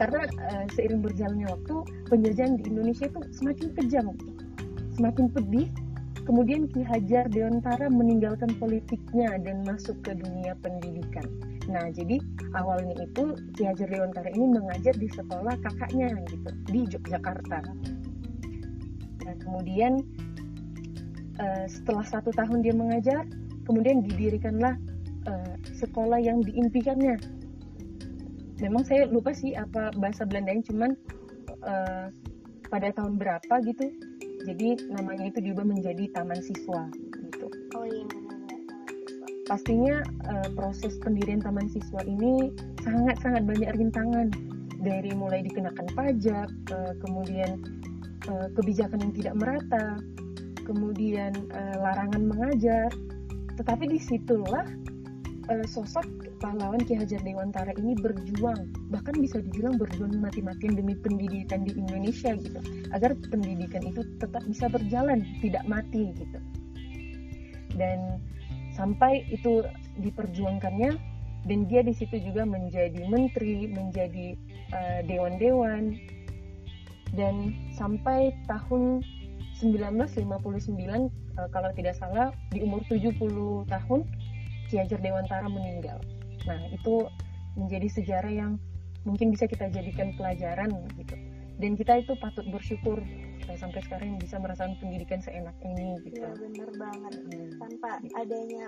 karena 0.00 0.24
uh, 0.48 0.64
seiring 0.72 1.04
berjalannya 1.04 1.44
waktu 1.52 1.76
penjajahan 2.08 2.56
di 2.56 2.72
Indonesia 2.72 3.04
itu 3.12 3.20
semakin 3.36 3.68
kejam, 3.76 4.06
semakin 4.96 5.28
pedih. 5.28 5.68
Kemudian 6.24 6.68
Ki 6.70 6.84
Hajar 6.84 7.26
Dewantara 7.28 7.90
meninggalkan 7.90 8.54
politiknya 8.56 9.40
dan 9.40 9.66
masuk 9.66 9.98
ke 10.04 10.14
dunia 10.14 10.54
pendidikan. 10.62 11.26
Nah, 11.66 11.90
jadi 11.90 12.22
awalnya 12.54 12.96
itu 13.02 13.34
Ki 13.56 13.68
Hajar 13.68 13.88
Dewantara 13.92 14.30
ini 14.32 14.46
mengajar 14.56 14.94
di 14.96 15.08
sekolah 15.10 15.58
kakaknya 15.60 16.16
gitu 16.32 16.48
di 16.70 16.80
Yogyakarta. 16.86 17.60
Nah, 19.26 19.34
kemudian 19.42 20.00
uh, 21.40 21.66
setelah 21.68 22.04
satu 22.08 22.30
tahun 22.32 22.62
dia 22.62 22.72
mengajar, 22.72 23.26
kemudian 23.66 24.00
didirikanlah 24.04 24.76
uh, 25.26 25.54
sekolah 25.76 26.20
yang 26.20 26.40
diimpikannya 26.46 27.39
memang 28.60 28.84
saya 28.84 29.08
lupa 29.08 29.32
sih 29.32 29.56
apa 29.56 29.90
bahasa 29.96 30.28
Belandanya 30.28 30.62
cuman 30.68 30.90
uh, 31.64 32.06
pada 32.68 32.92
tahun 32.94 33.18
berapa 33.18 33.54
gitu. 33.66 33.90
Jadi 34.46 34.88
namanya 34.88 35.28
itu 35.28 35.40
diubah 35.44 35.66
menjadi 35.66 36.08
taman 36.16 36.40
siswa 36.40 36.88
gitu. 37.28 37.48
Oh 37.76 37.84
iya. 37.84 38.06
Pastinya 39.44 40.00
uh, 40.30 40.48
proses 40.54 40.96
pendirian 41.02 41.42
taman 41.42 41.66
siswa 41.68 42.00
ini 42.06 42.54
sangat 42.84 43.18
sangat 43.20 43.42
banyak 43.44 43.68
rintangan. 43.74 44.30
Dari 44.80 45.12
mulai 45.12 45.44
dikenakan 45.44 45.92
pajak 45.92 46.48
uh, 46.72 46.92
kemudian 47.04 47.60
uh, 48.32 48.48
kebijakan 48.56 49.04
yang 49.04 49.12
tidak 49.12 49.34
merata 49.36 50.00
kemudian 50.64 51.34
uh, 51.52 51.76
larangan 51.82 52.22
mengajar. 52.24 52.88
Tetapi 53.60 53.92
di 53.92 53.98
situlah 54.00 54.64
uh, 55.52 55.66
sosok 55.68 56.29
pahlawan 56.40 56.80
Ki 56.88 56.96
Hajar 56.96 57.20
Dewantara 57.22 57.70
ini 57.76 57.94
berjuang 58.00 58.90
bahkan 58.90 59.14
bisa 59.20 59.38
dibilang 59.38 59.76
berjuang 59.76 60.16
mati-matian 60.18 60.74
demi 60.74 60.96
pendidikan 60.96 61.62
di 61.62 61.76
Indonesia 61.76 62.32
gitu 62.34 62.60
agar 62.96 63.14
pendidikan 63.28 63.84
itu 63.84 64.02
tetap 64.18 64.42
bisa 64.48 64.66
berjalan 64.72 65.22
tidak 65.44 65.62
mati 65.68 66.10
gitu 66.16 66.38
dan 67.76 68.18
sampai 68.74 69.22
itu 69.28 69.62
diperjuangkannya 70.00 70.96
dan 71.48 71.58
dia 71.68 71.80
di 71.84 71.92
situ 71.92 72.20
juga 72.20 72.48
menjadi 72.48 73.00
menteri 73.08 73.68
menjadi 73.68 74.36
uh, 74.72 75.00
dewan-dewan 75.04 75.96
dan 77.16 77.52
sampai 77.76 78.32
tahun 78.48 79.04
1959 79.60 80.24
uh, 81.36 81.48
kalau 81.52 81.70
tidak 81.76 81.96
salah 82.00 82.32
di 82.52 82.64
umur 82.64 82.80
70 82.88 83.16
tahun 83.68 84.00
Ki 84.70 84.78
Hajar 84.78 85.02
Dewantara 85.02 85.50
meninggal. 85.50 85.98
Nah, 86.48 86.60
itu 86.72 87.08
menjadi 87.58 87.88
sejarah 87.90 88.32
yang 88.32 88.52
mungkin 89.04 89.32
bisa 89.32 89.48
kita 89.48 89.72
jadikan 89.72 90.12
pelajaran 90.16 90.70
gitu. 90.96 91.16
Dan 91.60 91.76
kita 91.76 92.00
itu 92.00 92.16
patut 92.16 92.44
bersyukur 92.48 93.04
kita 93.40 93.54
sampai 93.60 93.80
sekarang 93.84 94.16
bisa 94.16 94.40
merasakan 94.40 94.76
pendidikan 94.80 95.20
seenak 95.20 95.56
ini 95.60 96.00
gitu. 96.08 96.24
Iya 96.24 96.32
bener 96.36 96.68
banget. 96.76 97.12
Hmm. 97.20 97.48
Tanpa 97.60 97.90
adanya 98.16 98.64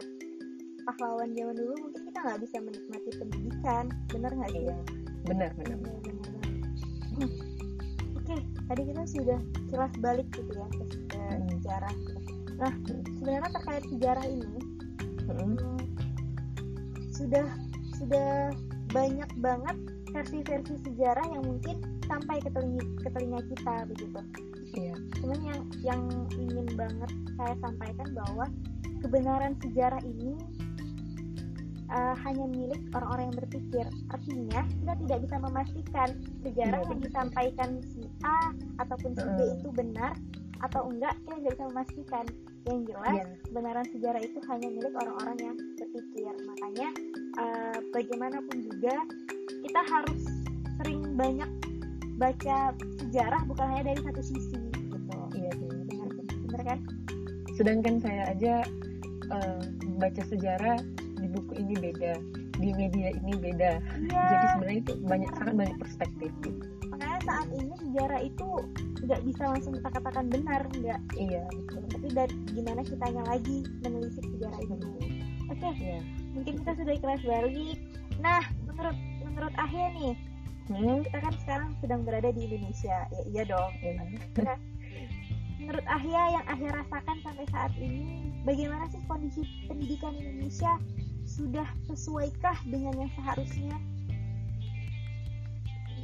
pahlawan 0.83 1.31
zaman 1.33 1.55
dulu 1.57 1.75
mungkin 1.79 2.03
kita 2.11 2.19
nggak 2.21 2.41
bisa 2.45 2.57
menikmati 2.61 3.11
pendidikan. 3.17 3.85
Bener 4.13 4.31
nggak 4.33 4.51
sih? 4.53 4.63
Iya, 4.69 4.77
benar 5.25 5.51
benar. 5.57 5.77
Iya, 5.77 5.77
benar, 5.81 6.27
benar. 6.29 6.47
Hmm. 7.13 7.31
Oke, 8.23 8.37
tadi 8.71 8.83
kita 8.87 9.03
sudah 9.09 9.41
jelas 9.73 9.93
balik 10.01 10.29
gitu 10.37 10.53
ya 10.53 10.67
ke, 10.69 10.85
hmm. 11.17 11.49
sejarah. 11.59 11.95
Nah, 12.61 12.73
sebenarnya 13.19 13.51
terkait 13.57 13.85
sejarah 13.89 14.27
ini, 14.29 14.59
hmm. 15.27 15.57
hmm 15.59 15.82
sudah 17.13 17.47
sudah 18.01 18.51
banyak 18.93 19.31
banget 19.41 19.77
versi-versi 20.13 20.77
sejarah 20.85 21.25
yang 21.33 21.45
mungkin 21.45 21.81
sampai 22.05 22.45
ke 22.45 22.51
telinga, 22.53 22.85
ke 23.01 23.09
telinga 23.15 23.41
kita 23.49 23.75
begitu. 23.89 24.21
Iya. 24.73 24.95
Cuman 25.21 25.39
yang 25.41 25.61
yang 25.81 26.03
ingin 26.37 26.69
banget 26.77 27.11
saya 27.37 27.55
sampaikan 27.61 28.09
bahwa 28.13 28.47
kebenaran 29.01 29.57
sejarah 29.65 30.01
ini 30.05 30.37
uh, 31.93 32.15
hanya 32.25 32.45
milik 32.49 32.81
orang-orang 32.97 33.33
yang 33.33 33.39
berpikir. 33.45 33.85
Artinya 34.13 34.61
kita 34.81 34.93
tidak 35.07 35.19
bisa 35.29 35.37
memastikan 35.41 36.09
sejarah 36.45 36.81
iya, 36.81 36.89
yang 36.89 37.01
disampaikan 37.01 37.71
si 37.93 38.03
A 38.25 38.53
ataupun 38.81 39.13
si 39.17 39.27
B 39.37 39.39
itu 39.61 39.69
benar 39.73 40.13
atau 40.63 40.89
enggak 40.89 41.17
kita 41.25 41.33
tidak 41.41 41.53
bisa 41.57 41.65
memastikan. 41.73 42.25
Yang 42.63 42.81
jelas 42.95 43.17
yeah. 43.19 43.29
kebenaran 43.49 43.87
sejarah 43.91 44.21
itu 44.23 44.39
hanya 44.47 44.69
milik 44.71 44.95
orang-orang 44.95 45.37
yang 45.41 45.57
berpikir. 45.79 46.35
Makanya 46.47 46.89
uh, 47.39 47.79
bagaimanapun 47.91 48.57
juga 48.63 48.95
kita 49.67 49.81
harus 49.83 50.23
sering 50.83 51.15
banyak 51.15 51.51
baca 52.23 52.71
sejarah 53.03 53.43
bukan 53.51 53.67
hanya 53.67 53.85
dari 53.91 54.01
satu 54.07 54.23
sisi 54.23 54.57
gitu 54.71 54.87
iya 55.35 55.51
benar 55.59 56.09
benar 56.47 56.63
kan 56.63 56.79
sedangkan 57.59 57.95
saya 57.99 58.23
aja 58.31 58.55
uh, 59.33 59.63
baca 59.99 60.23
sejarah 60.31 60.79
di 61.19 61.27
buku 61.31 61.53
ini 61.59 61.75
beda 61.79 62.13
di 62.63 62.71
media 62.79 63.11
ini 63.11 63.33
beda 63.35 63.83
iya, 64.07 64.23
jadi 64.31 64.47
sebenarnya 64.55 64.81
itu 64.87 64.93
banyak 65.03 65.31
sangat 65.35 65.55
banyak 65.59 65.77
perspektif 65.83 66.31
gitu. 66.47 66.67
Saat 67.23 67.49
ini 67.55 67.75
sejarah 67.79 68.21
itu 68.23 68.49
nggak 69.03 69.21
bisa 69.27 69.43
langsung 69.51 69.73
kita 69.79 69.89
katakan 69.91 70.27
benar 70.31 70.63
nggak 70.79 71.01
iya 71.19 71.43
betul. 71.51 71.83
tapi 71.91 72.09
dari 72.15 72.35
gimana 72.55 72.81
kitanya 72.87 73.23
lagi 73.27 73.59
menelisik 73.83 74.25
sejarah 74.37 74.59
itu 74.63 74.75
oke 74.75 75.59
okay. 75.59 75.73
iya 75.79 76.01
mungkin 76.35 76.55
kita 76.63 76.73
sudah 76.79 76.95
kelas 76.99 77.23
balik 77.27 77.79
nah 78.23 78.43
menurut 78.67 78.99
menurut 79.27 79.55
Ahya 79.59 79.87
nih 79.97 80.15
hmm? 80.71 80.99
kita 81.09 81.19
kan 81.19 81.35
sekarang 81.43 81.71
sedang 81.83 82.01
berada 82.07 82.31
di 82.31 82.41
Indonesia 82.47 82.97
ya 83.11 83.23
iya 83.31 83.43
dong 83.47 83.73
ya. 83.83 83.93
nah, 84.43 84.59
menurut 85.59 85.87
Ahya 85.87 86.23
yang 86.39 86.47
Ahya 86.47 86.71
rasakan 86.75 87.17
sampai 87.23 87.47
saat 87.51 87.73
ini 87.79 88.31
bagaimana 88.43 88.87
sih 88.91 89.03
kondisi 89.07 89.43
pendidikan 89.71 90.15
Indonesia 90.19 90.79
sudah 91.27 91.67
sesuaikah 91.87 92.59
dengan 92.67 93.07
yang 93.07 93.13
seharusnya 93.15 93.77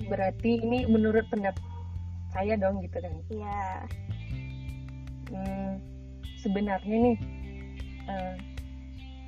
berarti 0.07 0.62
ini 0.62 0.87
menurut 0.87 1.26
pendapat 1.33 1.61
saya 2.31 2.55
dong 2.55 2.78
gitu 2.85 2.99
kan? 3.02 3.14
Iya. 3.33 3.62
Hmm, 5.28 5.73
sebenarnya 6.40 6.97
nih 7.11 7.17
uh, 8.09 8.37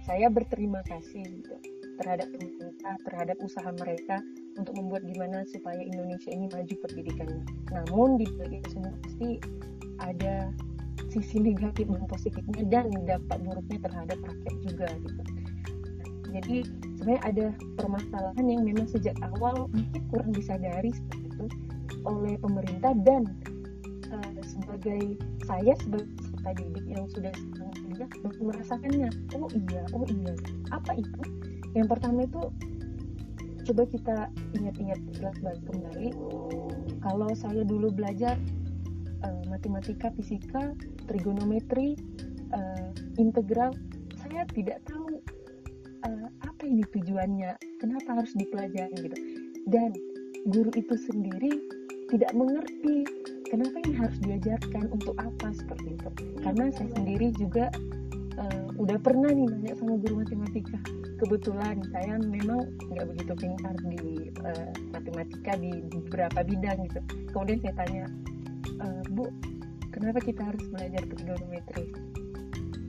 saya 0.06 0.26
berterima 0.32 0.80
kasih 0.88 1.26
gitu, 1.26 1.54
terhadap 2.00 2.30
pemerintah 2.32 2.94
terhadap 3.04 3.36
usaha 3.44 3.70
mereka 3.76 4.16
untuk 4.56 4.72
membuat 4.78 5.04
gimana 5.04 5.44
supaya 5.50 5.80
Indonesia 5.82 6.30
ini 6.32 6.46
maju 6.48 6.74
pendidikannya. 6.88 7.44
Namun 7.74 8.16
di 8.16 8.26
balik 8.40 8.64
itu 8.64 8.68
semua 8.78 8.92
pasti 9.04 9.28
ada 10.00 10.48
sisi 11.10 11.42
negatif 11.42 11.90
dan 11.90 12.04
positifnya 12.06 12.62
dan 12.70 12.86
dampak 13.04 13.38
buruknya 13.42 13.78
terhadap 13.82 14.18
rakyat 14.24 14.56
juga 14.64 14.88
gitu 15.04 15.39
jadi 16.30 16.56
sebenarnya 17.00 17.22
ada 17.26 17.46
permasalahan 17.80 18.44
yang 18.46 18.62
memang 18.64 18.86
sejak 18.86 19.16
awal 19.34 19.66
mungkin 19.74 20.02
kurang 20.08 20.30
disadari 20.32 20.90
seperti 20.94 21.26
itu 21.26 21.44
oleh 22.06 22.34
pemerintah 22.40 22.92
dan 23.04 23.28
uh, 24.14 24.30
sebagai 24.44 25.18
saya 25.44 25.72
sebagai 25.82 26.08
peserta 26.16 26.50
didik 26.56 26.86
yang 26.88 27.04
sudah 27.12 27.32
kuliah 27.84 28.10
merasakannya 28.40 29.08
oh 29.36 29.50
iya 29.68 29.82
oh 29.92 30.06
iya 30.08 30.32
apa 30.72 30.96
itu? 30.96 31.20
Yang 31.76 31.86
pertama 31.96 32.24
itu 32.26 32.42
coba 33.70 33.82
kita 33.92 34.16
ingat-ingat 34.56 35.00
balik 35.44 35.62
kembali. 35.68 36.08
Kalau 37.00 37.28
saya 37.36 37.62
dulu 37.62 37.92
belajar 37.92 38.40
uh, 39.24 39.42
matematika 39.48 40.10
fisika 40.16 40.72
trigonometri 41.06 41.96
uh, 42.54 42.90
integral 43.18 43.74
saya 44.20 44.46
tidak 44.54 44.78
tahu 44.86 45.09
apa 46.60 46.68
ini 46.68 46.84
tujuannya? 46.92 47.56
Kenapa 47.80 48.20
harus 48.20 48.36
dipelajari 48.36 48.92
gitu? 48.92 49.16
Dan 49.64 49.96
guru 50.52 50.68
itu 50.76 50.92
sendiri 50.92 51.56
tidak 52.12 52.36
mengerti 52.36 53.00
kenapa 53.48 53.80
ini 53.80 53.96
harus 53.96 54.20
diajarkan 54.20 54.92
untuk 54.92 55.16
apa 55.16 55.56
seperti 55.56 55.96
itu. 55.96 56.08
Karena 56.44 56.68
saya 56.68 56.92
sendiri 57.00 57.32
juga 57.40 57.72
uh, 58.36 58.68
udah 58.76 59.00
pernah 59.00 59.32
nih 59.32 59.48
nanya 59.48 59.72
sama 59.80 59.96
guru 60.04 60.20
matematika. 60.20 60.76
Kebetulan 61.16 61.80
saya 61.96 62.20
memang 62.20 62.68
nggak 62.92 63.08
begitu 63.08 63.32
pintar 63.40 63.76
di 63.88 64.28
uh, 64.44 64.68
matematika 64.92 65.56
di 65.56 65.80
beberapa 65.88 66.44
bidang 66.44 66.76
gitu. 66.92 67.00
Kemudian 67.32 67.64
saya 67.64 67.72
tanya 67.72 68.04
e, 68.68 68.86
bu 69.16 69.32
kenapa 69.96 70.20
kita 70.20 70.44
harus 70.44 70.64
belajar 70.68 71.08
trigonometri? 71.08 71.88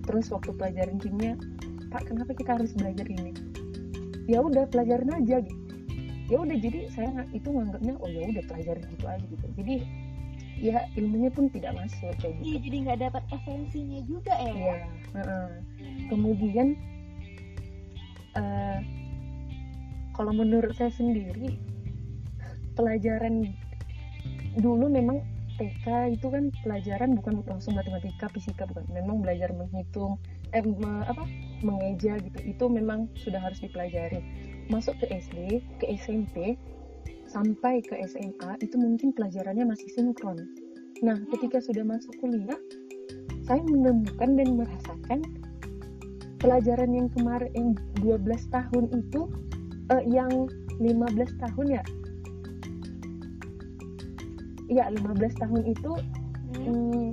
Terus 0.04 0.28
waktu 0.28 0.52
pelajaran 0.60 1.00
kimia 1.00 1.40
pak 1.88 2.08
kenapa 2.12 2.36
kita 2.36 2.60
harus 2.60 2.76
belajar 2.76 3.08
ini 3.08 3.51
ya 4.32 4.40
udah 4.40 4.64
pelajarin 4.72 5.12
aja 5.12 5.44
gitu. 5.44 5.64
Ya 6.32 6.38
udah 6.40 6.58
jadi 6.64 6.80
saya 6.96 7.28
itu 7.36 7.52
nganggapnya 7.52 8.00
oh 8.00 8.08
ya 8.08 8.32
udah 8.32 8.44
pelajarin 8.48 8.86
gitu 8.88 9.06
aja 9.06 9.26
gitu. 9.28 9.46
Jadi 9.60 9.76
ya 10.62 10.78
ilmunya 10.96 11.34
pun 11.34 11.50
tidak 11.50 11.74
masuk 11.76 12.14
kayak 12.22 12.38
gitu. 12.40 12.46
iya 12.48 12.58
jadi 12.64 12.78
nggak 12.88 13.00
dapat 13.12 13.24
esensinya 13.36 14.00
juga 14.08 14.34
ya. 14.40 14.54
Iya 14.54 14.76
uh 15.12 15.20
-uh. 15.20 15.48
kemudian 16.08 16.68
uh, 18.40 18.80
kalau 20.16 20.32
menurut 20.32 20.72
saya 20.78 20.94
sendiri 20.94 21.58
pelajaran 22.78 23.52
dulu 24.56 24.88
memang 24.88 25.20
TK 25.60 26.18
itu 26.18 26.28
kan 26.32 26.50
pelajaran 26.64 27.18
bukan 27.20 27.44
langsung 27.46 27.76
matematika 27.76 28.30
fisika 28.32 28.64
bukan. 28.70 28.86
Memang 28.94 29.22
belajar 29.22 29.52
menghitung 29.54 30.18
eh 30.52 30.64
me, 30.64 31.08
apa 31.08 31.24
mengeja 31.64 32.20
gitu 32.20 32.40
itu 32.44 32.66
memang 32.68 33.08
sudah 33.16 33.40
harus 33.40 33.62
dipelajari. 33.64 34.20
Masuk 34.68 34.98
ke 35.00 35.08
SD 35.08 35.64
ke 35.80 35.86
SMP 35.96 36.60
sampai 37.32 37.80
ke 37.80 37.96
SMA 38.08 38.60
itu 38.60 38.76
mungkin 38.76 39.16
pelajarannya 39.16 39.64
masih 39.64 39.88
sinkron. 39.96 40.38
Nah 41.00 41.18
ketika 41.32 41.64
sudah 41.64 41.88
masuk 41.88 42.12
kuliah 42.20 42.60
saya 43.48 43.64
menemukan 43.66 44.38
dan 44.38 44.50
merasakan 44.60 45.20
pelajaran 46.42 46.92
yang 46.92 47.08
kemarin 47.16 47.52
yang 47.54 47.72
12 48.02 48.28
tahun 48.54 48.84
itu 48.92 49.22
uh, 49.94 50.04
yang 50.10 50.32
15 50.82 51.42
tahun 51.42 51.68
ya? 51.68 51.84
Ya 54.72 54.86
15 54.88 55.42
tahun 55.42 55.62
itu 55.68 55.92
hmm. 55.96 56.64
Hmm, 56.68 57.08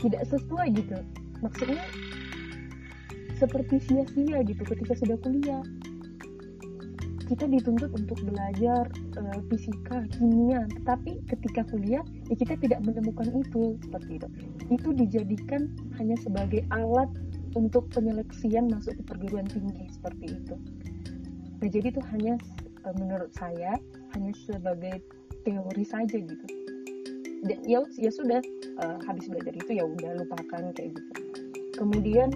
tidak 0.00 0.24
sesuai 0.28 0.72
gitu. 0.76 0.96
Maksudnya 1.40 1.80
seperti 3.40 3.80
sia-sia 3.80 4.44
gitu 4.44 4.62
ketika 4.68 4.92
sudah 5.00 5.16
kuliah 5.24 5.64
kita 7.30 7.46
dituntut 7.46 7.94
untuk 7.94 8.18
belajar 8.26 8.90
uh, 9.14 9.38
fisika, 9.46 10.02
kimia, 10.18 10.66
tetapi 10.82 11.22
ketika 11.30 11.62
kuliah 11.70 12.02
ya 12.26 12.34
kita 12.34 12.58
tidak 12.58 12.82
menemukan 12.82 13.30
itu 13.30 13.78
seperti 13.86 14.18
itu. 14.18 14.26
Itu 14.66 14.90
dijadikan 14.90 15.70
hanya 16.02 16.18
sebagai 16.18 16.66
alat 16.74 17.06
untuk 17.54 17.86
penyeleksian 17.94 18.66
masuk 18.74 18.98
ke 18.98 19.02
perguruan 19.06 19.46
tinggi 19.46 19.86
seperti 19.94 20.42
itu. 20.42 20.58
Nah 21.62 21.70
jadi 21.70 21.94
itu 21.94 22.02
hanya 22.10 22.34
uh, 22.82 22.94
menurut 22.98 23.30
saya 23.38 23.78
hanya 24.18 24.34
sebagai 24.34 24.98
teori 25.46 25.86
saja 25.86 26.18
gitu. 26.18 26.46
Dan 27.46 27.62
ya 27.62 27.86
ya 27.94 28.10
sudah 28.10 28.42
uh, 28.82 28.98
habis 29.06 29.30
belajar 29.30 29.54
itu 29.54 29.78
ya 29.78 29.86
udah 29.86 30.18
lupakan 30.18 30.74
kayak 30.74 30.98
gitu. 30.98 31.12
Kemudian 31.78 32.34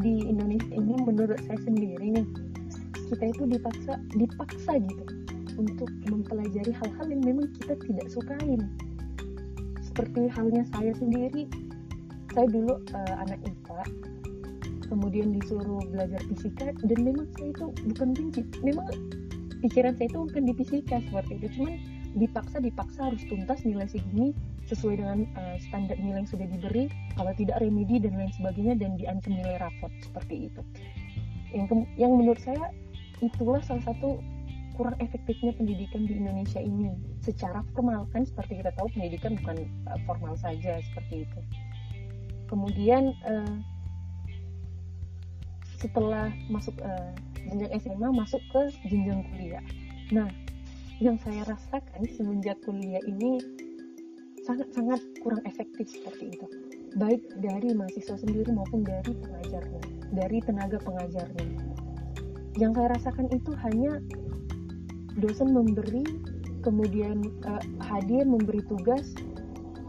di 0.00 0.24
Indonesia 0.24 0.72
ini 0.72 0.94
menurut 1.04 1.38
saya 1.44 1.60
sendiri 1.62 2.20
nih 2.20 2.26
kita 3.10 3.24
itu 3.30 3.42
dipaksa 3.46 3.98
dipaksa 4.16 4.72
gitu 4.80 5.04
untuk 5.60 5.90
mempelajari 6.08 6.72
hal-hal 6.72 7.06
yang 7.10 7.22
memang 7.26 7.52
kita 7.60 7.76
tidak 7.84 8.06
sukain 8.08 8.64
seperti 9.90 10.30
halnya 10.32 10.64
saya 10.72 10.94
sendiri. 10.96 11.50
Saya 12.30 12.46
dulu 12.46 12.78
uh, 12.94 13.14
anak 13.26 13.42
IPA 13.42 13.82
kemudian 14.86 15.34
disuruh 15.38 15.82
belajar 15.90 16.18
fisika 16.30 16.74
dan 16.86 16.98
memang 17.02 17.26
saya 17.36 17.50
itu 17.50 17.66
bukan 17.90 18.08
benci. 18.14 18.42
Memang 18.62 18.86
pikiran 19.60 19.98
saya 19.98 20.08
itu 20.08 20.18
bukan 20.30 20.42
di 20.46 20.54
fisika 20.56 20.96
seperti 21.10 21.32
itu. 21.42 21.46
Cuman 21.58 21.74
dipaksa 22.14 22.56
dipaksa 22.62 23.10
harus 23.10 23.22
tuntas 23.26 23.60
nilai 23.66 23.86
segini 23.90 24.34
sesuai 24.70 25.02
dengan 25.02 25.26
uh, 25.34 25.58
standar 25.58 25.98
nilai 25.98 26.22
yang 26.22 26.30
sudah 26.30 26.46
diberi 26.46 26.86
kalau 27.18 27.34
tidak 27.34 27.58
remedi 27.58 27.98
dan 27.98 28.14
lain 28.14 28.30
sebagainya 28.30 28.78
dan 28.78 28.94
diancam 28.94 29.34
nilai 29.34 29.58
rapot 29.58 29.90
seperti 30.00 30.46
itu. 30.46 30.62
Yang 31.50 31.90
yang 31.98 32.14
menurut 32.14 32.38
saya 32.38 32.70
itulah 33.18 33.58
salah 33.66 33.82
satu 33.82 34.22
kurang 34.78 34.96
efektifnya 35.02 35.52
pendidikan 35.58 36.06
di 36.06 36.16
Indonesia 36.16 36.62
ini. 36.62 36.94
Secara 37.20 37.66
formal 37.74 38.06
kan 38.14 38.24
seperti 38.24 38.62
kita 38.62 38.70
tahu 38.78 38.88
pendidikan 38.94 39.36
bukan 39.42 39.66
uh, 39.90 39.98
formal 40.06 40.38
saja 40.38 40.78
seperti 40.80 41.26
itu. 41.26 41.40
Kemudian 42.46 43.12
uh, 43.26 43.58
setelah 45.82 46.30
masuk 46.46 46.76
uh, 46.80 47.10
jenjang 47.50 47.72
SMA 47.82 48.08
masuk 48.14 48.42
ke 48.54 48.62
jenjang 48.86 49.26
kuliah. 49.34 49.64
Nah 50.14 50.30
yang 51.00 51.16
saya 51.24 51.48
rasakan 51.48 52.04
semenjak 52.12 52.60
kuliah 52.60 53.00
ini 53.08 53.40
sangat-sangat 54.50 55.00
kurang 55.22 55.42
efektif 55.46 55.86
seperti 55.86 56.34
itu 56.34 56.46
baik 56.98 57.22
dari 57.38 57.70
mahasiswa 57.70 58.18
sendiri 58.18 58.50
maupun 58.50 58.82
dari 58.82 59.14
pengajarnya 59.14 59.82
dari 60.10 60.38
tenaga 60.42 60.82
pengajarnya 60.82 61.46
yang 62.58 62.74
saya 62.74 62.90
rasakan 62.98 63.30
itu 63.30 63.54
hanya 63.62 64.02
dosen 65.22 65.54
memberi 65.54 66.02
kemudian 66.66 67.22
uh, 67.46 67.62
hadir 67.86 68.26
memberi 68.26 68.58
tugas 68.66 69.14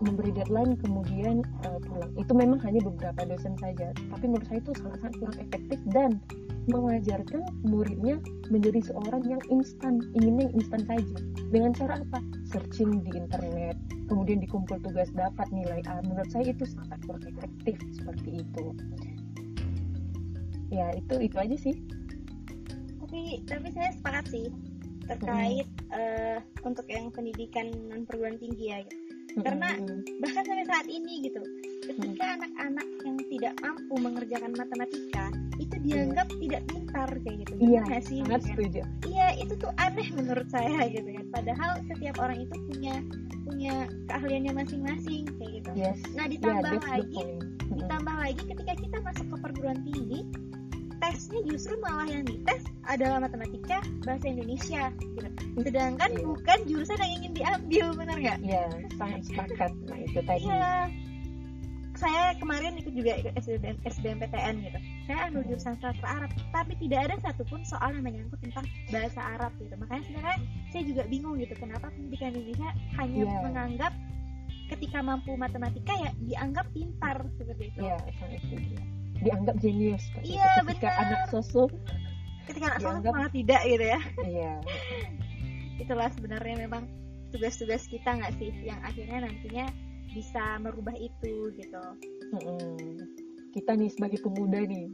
memberi 0.06 0.30
deadline 0.30 0.78
kemudian 0.78 1.42
uh, 1.66 1.82
pulang 1.82 2.14
itu 2.22 2.34
memang 2.38 2.62
hanya 2.62 2.86
beberapa 2.86 3.22
dosen 3.26 3.58
saja 3.58 3.90
tapi 4.14 4.30
menurut 4.30 4.46
saya 4.46 4.62
itu 4.62 4.72
sangat-sangat 4.78 5.14
kurang 5.18 5.38
efektif 5.42 5.80
dan 5.90 6.22
mengajarkan 6.70 7.42
muridnya 7.66 8.22
menjadi 8.54 8.86
seorang 8.86 9.26
yang 9.26 9.42
instan, 9.50 9.98
inginnya 10.14 10.54
instan 10.54 10.86
saja. 10.86 11.18
Dengan 11.50 11.74
cara 11.74 11.98
apa? 11.98 12.22
Searching 12.54 13.02
di 13.02 13.18
internet, 13.18 13.74
kemudian 14.12 14.44
dikumpul 14.44 14.76
tugas 14.84 15.08
dapat 15.16 15.48
nilai 15.56 15.80
A. 15.88 16.04
Menurut 16.04 16.28
saya 16.28 16.52
itu 16.52 16.68
sangat 16.68 17.00
kurang 17.08 17.24
efektif 17.32 17.80
seperti 17.96 18.44
itu. 18.44 18.66
Ya 20.68 20.92
itu 20.92 21.16
itu 21.24 21.38
aja 21.40 21.56
sih. 21.56 21.76
Tapi 23.00 23.48
tapi 23.48 23.68
saya 23.72 23.96
sepakat 23.96 24.28
sih 24.28 24.52
terkait 25.08 25.68
hmm. 25.68 25.96
uh, 25.96 26.38
untuk 26.68 26.84
yang 26.92 27.08
pendidikan 27.16 27.72
non 27.88 28.04
perguruan 28.04 28.36
tinggi 28.36 28.76
ya. 28.76 28.84
karena 29.32 29.80
bahkan 30.20 30.44
sampai 30.44 30.68
saat 30.68 30.88
ini 30.92 31.24
gitu 31.24 31.40
ketika 31.88 32.36
anak-anak 32.36 32.88
yang 33.08 33.18
tidak 33.32 33.54
mampu 33.64 33.96
mengerjakan 33.96 34.52
matematika 34.60 35.32
itu 35.56 35.76
dianggap 35.88 36.28
yeah. 36.28 36.40
tidak 36.44 36.62
pintar 36.68 37.10
kayak 37.24 37.38
gitu 37.48 37.54
iya 37.64 37.82
yeah, 37.88 38.02
sih 38.04 38.20
sangat 38.28 38.44
setuju 38.44 38.82
iya 39.08 39.28
itu 39.40 39.54
tuh 39.56 39.72
aneh 39.80 40.08
menurut 40.12 40.48
saya 40.52 40.84
gitu 40.92 41.10
kan 41.16 41.26
padahal 41.32 41.72
setiap 41.88 42.16
orang 42.20 42.44
itu 42.44 42.56
punya 42.68 42.96
punya 43.52 43.76
keahliannya 44.08 44.54
masing-masing 44.56 45.28
kayak 45.36 45.52
gitu 45.60 45.72
yes. 45.76 46.00
nah 46.16 46.26
ditambah 46.32 46.72
yeah, 46.80 46.88
lagi 46.88 47.24
ditambah 47.72 48.16
lagi 48.16 48.44
ketika 48.48 48.74
kita 48.80 48.98
masuk 49.04 49.26
ke 49.28 49.36
perguruan 49.44 49.80
tinggi 49.84 50.24
tesnya 51.02 51.42
justru 51.50 51.74
malah 51.82 52.08
yang 52.08 52.24
dites 52.24 52.64
adalah 52.88 53.26
matematika 53.26 53.82
bahasa 54.06 54.26
Indonesia 54.32 54.94
gitu. 55.04 55.28
sedangkan 55.68 56.10
yeah. 56.16 56.24
bukan 56.24 56.60
jurusan 56.70 56.98
yang 57.02 57.14
ingin 57.20 57.34
diambil 57.36 57.86
benar 57.98 58.18
nggak? 58.22 58.40
Iya 58.46 58.64
yeah, 58.70 58.70
sangat 58.96 59.22
sepakat 59.26 59.72
nah 59.90 59.98
itu 59.98 60.20
tadi. 60.24 60.46
Iya 60.46 60.56
yeah 60.56 60.86
saya 62.02 62.34
kemarin 62.42 62.82
ikut 62.82 62.94
juga 62.98 63.14
ikut 63.22 63.34
SBM, 63.38 63.78
SBMPTN 63.86 64.56
gitu 64.66 64.80
saya 65.12 65.28
ambil 65.28 65.44
jurusan 65.44 65.76
sastra 65.84 66.08
Arab 66.08 66.32
tapi 66.56 66.74
tidak 66.80 67.00
ada 67.12 67.16
satupun 67.20 67.60
soal 67.68 67.92
yang 67.92 68.08
menyangkut 68.08 68.40
tentang 68.40 68.64
bahasa 68.88 69.20
Arab 69.36 69.52
gitu. 69.60 69.76
Makanya 69.76 70.04
sebenarnya 70.08 70.40
saya 70.72 70.84
juga 70.88 71.04
bingung 71.12 71.36
gitu 71.36 71.54
kenapa 71.60 71.92
pendidikan 71.92 72.32
Indonesia 72.32 72.72
hanya 72.96 73.22
yeah. 73.28 73.44
menganggap 73.44 73.94
ketika 74.72 75.04
mampu 75.04 75.36
matematika 75.36 75.92
ya 76.00 76.12
dianggap 76.24 76.64
pintar 76.72 77.28
seperti 77.36 77.76
itu. 77.76 77.80
Yeah, 77.84 78.00
dianggap 79.22 79.56
jenius 79.62 80.02
iya 80.26 80.42
yeah, 80.42 80.64
ketika 80.66 80.90
anak 80.98 81.22
sosok 81.30 81.70
ketika 82.50 82.74
anak 82.74 82.80
sosok 82.82 83.12
malah 83.12 83.32
tidak 83.36 83.62
gitu 83.68 83.86
ya. 83.86 84.00
Iya. 84.24 84.54
Itulah 85.84 86.08
sebenarnya 86.16 86.56
memang 86.64 86.88
tugas-tugas 87.36 87.84
kita 87.92 88.16
nggak 88.16 88.32
sih 88.40 88.52
yang 88.64 88.80
akhirnya 88.80 89.28
nantinya 89.28 89.68
bisa 90.12 90.60
merubah 90.64 90.96
itu 90.96 91.52
gitu. 91.56 91.84
Hmm, 92.32 93.08
kita 93.52 93.76
nih 93.76 93.92
sebagai 93.92 94.20
pemuda 94.24 94.64
nih. 94.64 94.88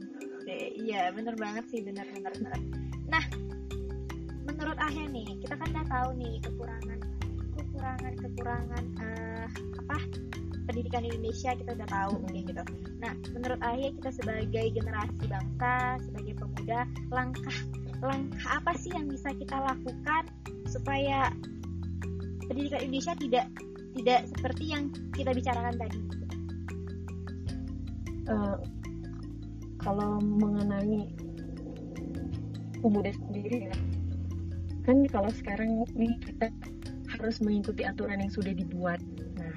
Iya 0.78 1.12
bener 1.12 1.34
banget 1.38 1.64
sih 1.70 1.80
bener 1.84 2.06
bener 2.10 2.32
bener. 2.34 2.60
Nah 3.06 3.24
menurut 4.48 4.78
Ahya 4.80 5.06
nih 5.06 5.38
kita 5.44 5.54
kan 5.54 5.68
udah 5.70 5.86
tahu 5.86 6.08
nih 6.18 6.34
kekurangan 6.42 6.98
kekurangan 7.54 8.12
kekurangan 8.18 8.84
uh, 8.98 9.46
apa 9.86 9.96
pendidikan 10.68 11.04
Indonesia 11.04 11.56
kita 11.56 11.70
udah 11.76 11.88
tahu 11.88 12.12
mm 12.26 12.36
gitu. 12.48 12.62
Nah 12.98 13.12
menurut 13.36 13.60
Ahya 13.62 13.88
kita 13.94 14.10
sebagai 14.12 14.64
generasi 14.74 15.24
bangsa 15.28 16.00
sebagai 16.02 16.34
pemuda 16.36 16.88
langkah 17.14 17.58
langkah 18.02 18.46
apa 18.50 18.72
sih 18.78 18.94
yang 18.94 19.06
bisa 19.10 19.30
kita 19.36 19.56
lakukan 19.58 20.22
supaya 20.66 21.30
pendidikan 22.48 22.80
Indonesia 22.82 23.14
tidak 23.20 23.46
tidak 23.98 24.20
seperti 24.30 24.64
yang 24.70 24.88
kita 25.12 25.30
bicarakan 25.34 25.74
tadi 25.76 26.17
uh, 28.28 28.56
kalau 29.80 30.20
mengenai 30.20 31.08
pemuda 32.78 33.10
sendiri 33.10 33.72
ya 33.72 33.76
kan 34.88 35.04
kalau 35.12 35.28
sekarang 35.28 35.84
ini 36.00 36.16
kita 36.24 36.48
harus 37.18 37.44
mengikuti 37.44 37.84
aturan 37.84 38.24
yang 38.24 38.32
sudah 38.32 38.56
dibuat. 38.56 39.00
Nah 39.36 39.52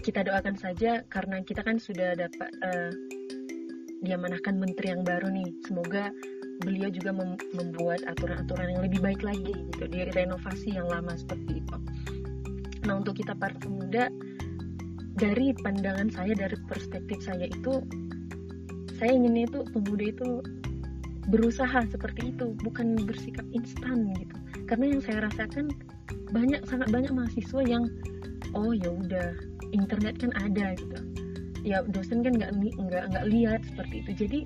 kita 0.00 0.24
doakan 0.24 0.56
saja 0.56 1.04
karena 1.12 1.44
kita 1.44 1.60
kan 1.60 1.76
sudah 1.76 2.16
dapat 2.16 2.48
uh, 2.64 2.92
diamanahkan 4.00 4.56
menteri 4.56 4.96
yang 4.96 5.04
baru 5.04 5.28
nih. 5.28 5.52
Semoga 5.68 6.08
beliau 6.64 6.88
juga 6.88 7.12
mem 7.12 7.36
membuat 7.52 8.00
aturan-aturan 8.08 8.76
yang 8.76 8.80
lebih 8.80 9.00
baik 9.04 9.20
lagi 9.20 9.52
gitu 9.52 9.84
di 9.84 10.08
renovasi 10.08 10.72
yang 10.72 10.88
lama 10.88 11.12
seperti 11.12 11.60
itu. 11.60 11.76
Nah 12.88 13.02
untuk 13.02 13.20
kita 13.20 13.36
para 13.36 13.52
pemuda 13.60 14.08
dari 15.16 15.56
pandangan 15.64 16.12
saya 16.12 16.36
dari 16.36 16.56
perspektif 16.68 17.24
saya 17.24 17.48
itu 17.48 17.80
saya 18.96 19.12
inginnya 19.12 19.48
itu 19.48 19.60
pemuda 19.72 20.04
itu 20.12 20.28
berusaha 21.32 21.82
seperti 21.90 22.32
itu 22.36 22.54
bukan 22.62 22.96
bersikap 23.04 23.44
instan 23.52 24.12
gitu 24.16 24.36
karena 24.70 24.96
yang 24.96 25.02
saya 25.02 25.18
rasakan 25.26 25.72
banyak 26.30 26.62
sangat 26.68 26.88
banyak 26.92 27.12
mahasiswa 27.12 27.60
yang 27.66 27.84
oh 28.54 28.72
ya 28.76 28.92
udah 28.92 29.34
internet 29.74 30.20
kan 30.20 30.30
ada 30.38 30.76
gitu 30.78 30.98
ya 31.66 31.82
dosen 31.90 32.22
kan 32.22 32.36
nggak 32.36 32.54
nggak 32.54 33.04
nggak 33.10 33.26
lihat 33.26 33.60
seperti 33.66 34.06
itu 34.06 34.10
jadi 34.14 34.40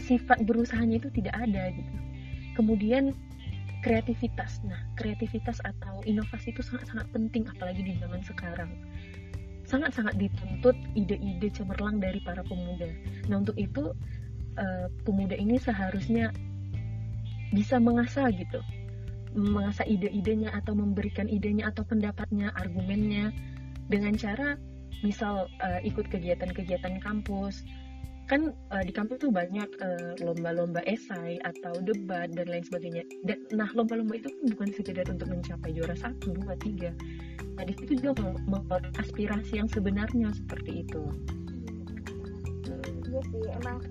sifat 0.00 0.44
berusahanya 0.44 1.00
itu 1.00 1.08
tidak 1.16 1.36
ada 1.36 1.72
gitu 1.72 1.94
kemudian 2.58 3.16
kreativitas. 3.80 4.60
Nah, 4.68 4.76
kreativitas 4.96 5.60
atau 5.64 6.04
inovasi 6.04 6.52
itu 6.52 6.60
sangat-sangat 6.60 7.08
penting 7.12 7.48
apalagi 7.48 7.80
di 7.80 7.96
zaman 7.96 8.20
sekarang. 8.20 8.70
Sangat-sangat 9.70 10.18
dituntut 10.18 10.74
ide-ide 10.98 11.46
cemerlang 11.54 12.02
dari 12.02 12.18
para 12.26 12.42
pemuda. 12.42 12.90
Nah, 13.30 13.38
untuk 13.38 13.54
itu 13.54 13.94
uh, 14.58 14.86
pemuda 15.06 15.38
ini 15.38 15.62
seharusnya 15.62 16.34
bisa 17.54 17.78
mengasah 17.78 18.26
gitu. 18.34 18.58
Mengasah 19.38 19.86
ide-idenya 19.86 20.50
atau 20.58 20.74
memberikan 20.74 21.30
idenya 21.30 21.70
atau 21.70 21.86
pendapatnya, 21.86 22.50
argumennya 22.58 23.30
dengan 23.86 24.18
cara 24.18 24.58
misal 25.06 25.46
uh, 25.62 25.80
ikut 25.86 26.10
kegiatan-kegiatan 26.10 26.98
kampus, 26.98 27.62
kan 28.30 28.54
uh, 28.70 28.82
di 28.86 28.94
kampus 28.94 29.26
tuh 29.26 29.34
banyak 29.34 29.66
uh, 29.82 30.14
lomba-lomba 30.22 30.78
esai 30.86 31.42
atau 31.42 31.82
debat 31.82 32.30
dan 32.30 32.46
lain 32.46 32.62
sebagainya. 32.62 33.02
Dan 33.26 33.42
nah 33.50 33.66
lomba-lomba 33.74 34.22
itu 34.22 34.30
kan 34.30 34.54
bukan 34.54 34.68
sekedar 34.70 35.06
untuk 35.10 35.26
mencapai 35.26 35.74
juara 35.74 35.98
satu, 35.98 36.30
dua, 36.38 36.54
tiga. 36.62 36.94
Nah 37.58 37.66
di 37.66 37.74
situ 37.74 37.98
juga 37.98 38.30
membuat 38.46 38.86
aspirasi 39.02 39.58
yang 39.58 39.66
sebenarnya 39.66 40.30
seperti 40.30 40.86
itu. 40.86 41.02
Iya 43.10 43.20
sih, 43.34 43.42
emang, 43.58 43.82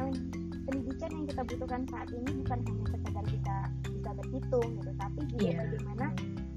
emang 0.00 0.16
pendidikan 0.64 1.10
yang 1.12 1.26
kita 1.28 1.42
butuhkan 1.44 1.82
saat 1.92 2.08
ini 2.08 2.30
bukan 2.40 2.58
hanya 2.64 2.84
sekedar 2.88 3.24
kita 3.28 3.56
bisa 3.92 4.10
berhitung 4.16 4.68
gitu, 4.80 4.92
tapi 4.96 5.20
juga 5.28 5.44
yeah. 5.44 5.58
bagaimana 5.60 6.06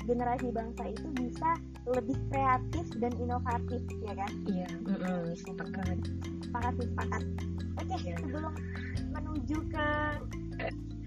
generasi 0.07 0.47
bangsa 0.55 0.83
itu 0.87 1.07
bisa 1.19 1.49
lebih 1.85 2.17
kreatif 2.31 2.85
dan 3.03 3.11
inovatif 3.19 3.81
ya 4.01 4.13
kan? 4.15 4.31
Iya, 4.47 4.67
mm 4.71 5.35
sepakat 6.47 6.73
sepakat 6.79 7.23
oke 7.77 7.85
okay, 7.85 7.97
iya. 8.01 8.09
yeah. 8.13 8.17
sebelum 8.19 8.53
menuju 9.13 9.57
ke 9.69 9.87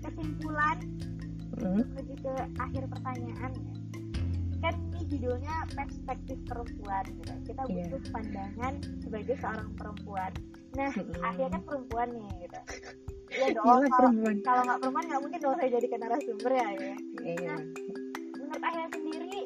kesimpulan 0.04 0.78
mm. 1.58 1.82
menuju 1.82 2.14
ke 2.22 2.34
akhir 2.62 2.82
pertanyaan 2.86 3.52
kan 4.60 4.74
ini 4.92 5.02
judulnya 5.08 5.56
perspektif 5.72 6.36
perempuan 6.44 7.04
gitu. 7.16 7.32
kita 7.48 7.62
iya. 7.66 7.88
butuh 7.88 8.00
yeah. 8.00 8.12
pandangan 8.12 8.74
sebagai 9.00 9.34
seorang 9.40 9.70
perempuan 9.74 10.32
nah 10.78 10.92
mm. 10.94 11.20
akhirnya 11.24 11.50
kan 11.58 11.62
perempuan 11.66 12.08
nih 12.14 12.30
gitu 12.46 12.60
Iya 13.30 13.46
dong, 13.56 13.62
kalau, 13.62 14.10
kalau 14.42 14.62
nggak 14.66 14.78
perempuan 14.82 15.04
nggak 15.06 15.22
mungkin 15.22 15.38
dong 15.38 15.54
saya 15.54 15.70
jadi 15.78 15.86
narasumber 16.02 16.50
ya. 16.50 16.66
ya. 16.74 16.94
Iya. 17.22 17.54
Nah, 17.54 17.60
menurut 18.60 18.76
ayah 18.76 18.90
sendiri 18.92 19.40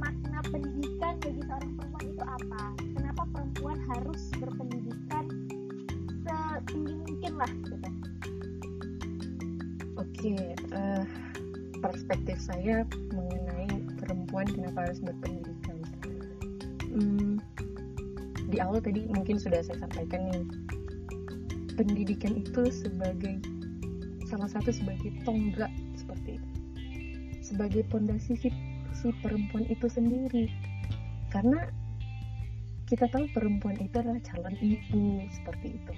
makna 0.00 0.40
pendidikan 0.48 1.14
bagi 1.20 1.42
seorang 1.44 1.72
perempuan 1.76 2.04
itu 2.08 2.24
apa? 2.24 2.62
Kenapa 2.96 3.22
perempuan 3.28 3.78
harus 3.92 4.22
berpendidikan 4.40 5.24
setinggi 6.24 6.94
mungkin 7.04 7.32
lah 7.36 7.52
gitu? 7.52 7.88
Oke 10.00 10.34
uh, 10.72 11.04
perspektif 11.84 12.40
saya 12.40 12.88
mengenai 13.12 13.76
perempuan 14.00 14.48
kenapa 14.48 14.88
harus 14.88 15.04
berpendidikan. 15.04 15.76
Hmm, 16.96 17.36
di 18.48 18.56
awal 18.56 18.80
tadi 18.80 19.04
mungkin 19.12 19.36
sudah 19.36 19.60
saya 19.60 19.84
sampaikan 19.84 20.32
nih. 20.32 20.44
Pendidikan 21.76 22.40
itu 22.40 22.72
sebagai 22.72 23.36
salah 24.24 24.48
satu 24.48 24.72
sebagai 24.72 25.12
tonggak 25.28 25.68
sebagai 27.46 27.86
pondasi 27.86 28.34
si, 28.34 28.48
si 28.90 29.08
perempuan 29.22 29.62
itu 29.70 29.86
sendiri 29.86 30.50
karena 31.30 31.70
kita 32.90 33.06
tahu 33.10 33.30
perempuan 33.30 33.78
itu 33.78 33.94
adalah 33.98 34.18
calon 34.26 34.54
ibu 34.58 35.22
seperti 35.30 35.78
itu 35.78 35.94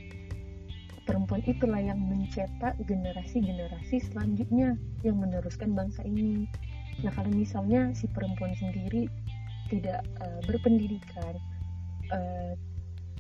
perempuan 1.09 1.41
itulah 1.49 1.81
yang 1.81 1.97
mencetak 2.05 2.77
generasi-generasi 2.85 3.97
selanjutnya 4.13 4.77
yang 5.01 5.17
meneruskan 5.17 5.73
bangsa 5.73 6.05
ini. 6.05 6.45
Nah, 7.01 7.09
kalau 7.17 7.33
misalnya 7.33 7.97
si 7.97 8.05
perempuan 8.13 8.53
sendiri 8.61 9.09
tidak 9.73 10.05
uh, 10.21 10.41
berpendidikan, 10.45 11.41
uh, 12.13 12.53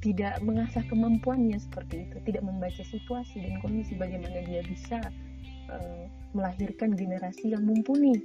tidak 0.05 0.37
mengasah 0.45 0.85
kemampuannya 0.93 1.57
seperti 1.57 2.05
itu, 2.05 2.17
tidak 2.29 2.45
membaca 2.45 2.85
situasi 2.85 3.41
dan 3.41 3.57
kondisi 3.64 3.97
bagaimana 3.97 4.45
dia 4.45 4.61
bisa 4.69 5.01
uh, 5.72 6.04
melahirkan 6.37 6.92
generasi 6.92 7.57
yang 7.57 7.64
mumpuni, 7.64 8.16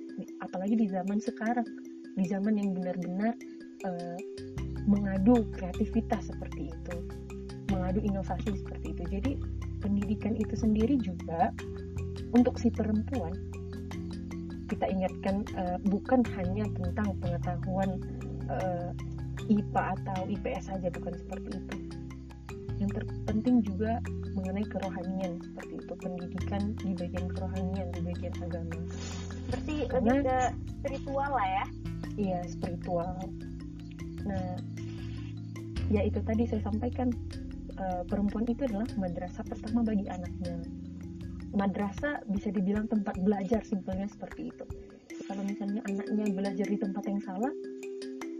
apalagi 0.43 0.75
di 0.75 0.87
zaman 0.91 1.19
sekarang, 1.19 1.65
di 2.19 2.25
zaman 2.27 2.59
yang 2.59 2.75
benar-benar 2.75 3.33
uh, 3.87 4.19
mengadu 4.83 5.47
kreativitas 5.55 6.27
seperti 6.27 6.71
itu 6.71 6.95
mengadu 7.71 8.03
inovasi 8.03 8.53
seperti 8.59 8.93
itu. 8.93 9.03
Jadi 9.09 9.31
pendidikan 9.79 10.35
itu 10.37 10.53
sendiri 10.53 10.95
juga 10.99 11.49
untuk 12.35 12.59
si 12.59 12.69
perempuan 12.69 13.33
kita 14.71 14.89
ingatkan 14.89 15.45
uh, 15.59 15.77
bukan 15.85 16.25
hanya 16.39 16.65
tentang 16.73 17.13
pengetahuan 17.21 18.01
uh, 18.49 18.89
IPA 19.45 19.83
atau 19.99 20.19
IPS 20.31 20.71
saja 20.71 20.87
bukan 20.89 21.13
seperti 21.13 21.49
itu 21.61 21.77
yang 22.81 22.89
terpenting 22.89 23.61
juga 23.61 24.01
mengenai 24.33 24.65
kerohanian 24.67 25.39
seperti 25.41 25.73
itu. 25.79 25.93
Pendidikan 25.97 26.63
di 26.81 26.91
bagian 26.97 27.27
kerohanian 27.33 27.87
di 27.93 28.01
bagian 28.03 28.35
agama. 28.41 28.77
Berarti 29.49 29.75
Karena, 29.89 30.13
ke 30.21 30.37
spiritual 30.81 31.31
lah 31.31 31.47
ya? 31.47 31.65
Iya 32.17 32.39
spiritual. 32.49 33.13
Nah 34.25 34.57
ya 35.91 36.01
itu 36.05 36.19
tadi 36.25 36.43
saya 36.49 36.61
sampaikan 36.65 37.13
uh, 37.77 38.01
perempuan 38.09 38.49
itu 38.49 38.65
adalah 38.65 38.89
madrasah 38.97 39.45
pertama 39.45 39.85
bagi 39.85 40.05
anaknya. 40.09 40.57
Madrasah 41.53 42.25
bisa 42.33 42.49
dibilang 42.49 42.89
tempat 42.89 43.13
belajar 43.21 43.61
simpelnya 43.61 44.09
seperti 44.09 44.49
itu. 44.49 44.65
Kalau 45.29 45.45
misalnya 45.45 45.85
anaknya 45.85 46.25
belajar 46.33 46.65
di 46.65 46.77
tempat 46.81 47.03
yang 47.05 47.21
salah 47.21 47.53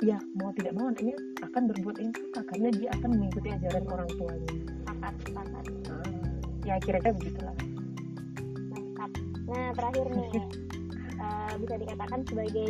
ya 0.04 0.20
mau 0.36 0.52
tidak 0.60 0.76
mau 0.76 0.92
anaknya 0.92 1.16
akan 1.40 1.64
berbuat 1.72 1.96
yang 1.96 2.12
salah 2.12 2.44
karena 2.52 2.70
dia 2.76 2.90
akan 2.92 3.10
mengikuti 3.16 3.50
ajaran 3.56 3.86
orang 3.88 4.10
tuanya 4.20 4.73
sepakat 5.04 5.16
sepakat 5.28 5.66
uh, 5.92 6.32
ya 6.64 6.76
kira-kira 6.80 7.12
begitulah. 7.20 7.56
Mantap 8.72 9.12
nah 9.52 9.70
terakhir 9.76 10.08
nih. 10.16 10.32
Uh, 11.20 11.54
bisa 11.60 11.76
dikatakan 11.80 12.20
sebagai 12.28 12.70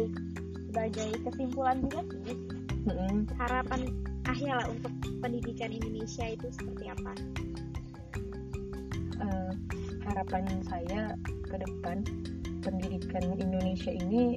sebagai 0.69 1.09
kesimpulan 1.29 1.77
juga 1.85 2.01
sih. 2.25 2.37
Mm-hmm. 2.83 3.39
harapan 3.39 3.87
akhir 4.27 4.59
lah 4.59 4.67
untuk 4.67 4.91
pendidikan 5.23 5.71
Indonesia 5.71 6.25
itu 6.27 6.47
seperti 6.51 6.85
apa? 6.91 7.13
Uh, 9.23 9.53
harapan 10.09 10.43
saya 10.67 11.15
ke 11.47 11.55
depan 11.63 12.03
pendidikan 12.59 13.23
Indonesia 13.39 13.93
ini 13.93 14.35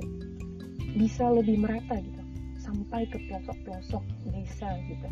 bisa 0.94 1.26
lebih 1.26 1.58
merata 1.58 1.98
gitu. 1.98 2.22
Sampai 2.60 3.08
ke 3.10 3.18
pelosok-pelosok 3.26 4.04
desa 4.30 4.68
gitu. 4.86 5.08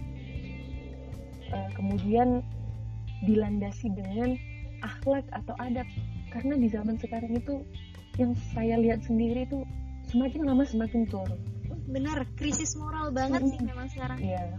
Uh, 1.50 1.68
kemudian 1.74 2.38
dilandasi 3.24 3.92
dengan 3.92 4.36
akhlak 4.84 5.24
atau 5.32 5.54
adab. 5.60 5.88
Karena 6.30 6.54
di 6.58 6.68
zaman 6.68 7.00
sekarang 7.00 7.32
itu 7.34 7.64
yang 8.20 8.36
saya 8.54 8.78
lihat 8.78 9.02
sendiri 9.02 9.48
itu 9.48 9.66
semakin 10.08 10.46
lama 10.46 10.62
semakin 10.62 11.08
turun. 11.08 11.40
Benar 11.90 12.24
krisis 12.38 12.76
moral 12.78 13.10
banget 13.10 13.42
hmm. 13.42 13.50
sih 13.50 13.60
memang 13.64 13.86
sekarang. 13.90 14.18
Iya. 14.20 14.58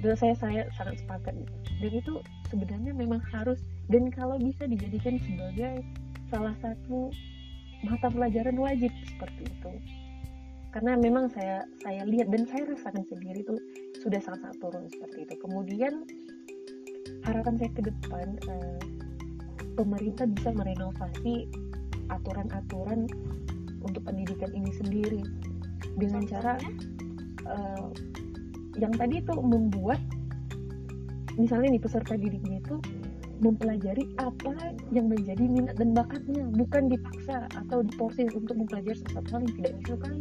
Dan 0.00 0.14
saya 0.16 0.34
saya 0.40 0.62
sangat 0.74 1.04
sepakat 1.04 1.36
dan 1.82 1.92
itu 1.92 2.14
sebenarnya 2.48 2.92
memang 2.96 3.20
harus 3.28 3.60
dan 3.92 4.08
kalau 4.08 4.40
bisa 4.40 4.64
dijadikan 4.64 5.20
sebagai 5.20 5.84
salah 6.32 6.56
satu 6.64 7.12
mata 7.84 8.08
pelajaran 8.08 8.56
wajib 8.56 8.88
seperti 9.04 9.52
itu. 9.52 9.72
Karena 10.72 10.96
memang 10.96 11.28
saya 11.28 11.60
saya 11.84 12.08
lihat 12.08 12.32
dan 12.32 12.48
saya 12.48 12.72
rasakan 12.72 13.04
sendiri 13.04 13.44
itu 13.44 13.54
sudah 14.00 14.20
sangat-sangat 14.24 14.56
turun 14.64 14.84
seperti 14.88 15.28
itu. 15.28 15.34
Kemudian 15.44 15.92
harapan 17.22 17.54
saya 17.60 17.70
ke 17.76 17.82
depan 17.86 18.26
eh, 18.48 18.80
pemerintah 19.74 20.28
bisa 20.28 20.50
merenovasi 20.52 21.48
aturan-aturan 22.12 23.08
untuk 23.82 24.02
pendidikan 24.04 24.52
ini 24.52 24.70
sendiri. 24.76 25.22
Dengan 25.98 26.24
cara 26.24 26.56
uh, 27.44 27.90
yang 28.80 28.94
tadi 28.96 29.20
itu 29.20 29.34
membuat 29.36 30.00
misalnya 31.36 31.76
nih 31.76 31.82
peserta 31.82 32.16
didiknya 32.16 32.60
itu 32.64 32.76
mempelajari 33.42 34.06
apa 34.22 34.54
yang 34.94 35.10
menjadi 35.10 35.42
minat 35.42 35.74
dan 35.74 35.90
bakatnya 35.92 36.46
bukan 36.54 36.86
dipaksa 36.86 37.50
atau 37.58 37.82
diporsi 37.82 38.30
untuk 38.30 38.54
mempelajari 38.54 38.94
sesuatu 39.02 39.28
hal 39.34 39.40
yang 39.42 39.54
tidak 39.58 39.72
disukai. 39.82 40.20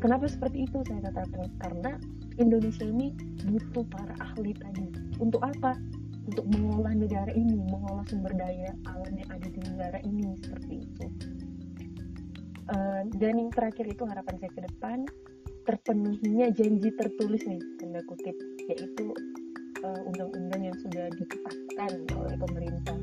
Kenapa 0.00 0.24
seperti 0.30 0.64
itu? 0.64 0.78
Saya 0.86 1.10
katakan 1.10 1.50
karena 1.60 1.92
Indonesia 2.38 2.86
ini 2.86 3.12
butuh 3.50 3.84
para 3.90 4.14
ahli 4.22 4.54
tadi 4.56 4.89
untuk 5.20 5.44
apa? 5.44 5.76
Untuk 6.26 6.46
mengolah 6.50 6.96
negara 6.96 7.32
ini 7.32 7.60
mengolah 7.68 8.04
sumber 8.08 8.32
daya 8.34 8.72
alam 8.88 9.14
yang 9.14 9.30
ada 9.30 9.48
di 9.48 9.60
negara 9.62 9.98
ini 10.02 10.34
seperti 10.40 10.74
itu. 10.88 11.06
Uh, 12.70 13.02
dan 13.18 13.34
yang 13.34 13.50
terakhir 13.50 13.82
itu 13.84 14.06
harapan 14.06 14.38
saya 14.38 14.52
ke 14.54 14.62
depan 14.62 15.02
terpenuhinya 15.66 16.54
janji 16.54 16.88
tertulis 16.94 17.42
nih 17.42 17.58
tanda 17.82 18.00
kutip 18.06 18.36
yaitu 18.70 19.10
undang 19.80 20.28
undang-undang 20.30 20.62
yang 20.70 20.76
sudah 20.84 21.08
ditetapkan 21.16 21.92
oleh 22.14 22.36
pemerintah. 22.36 22.98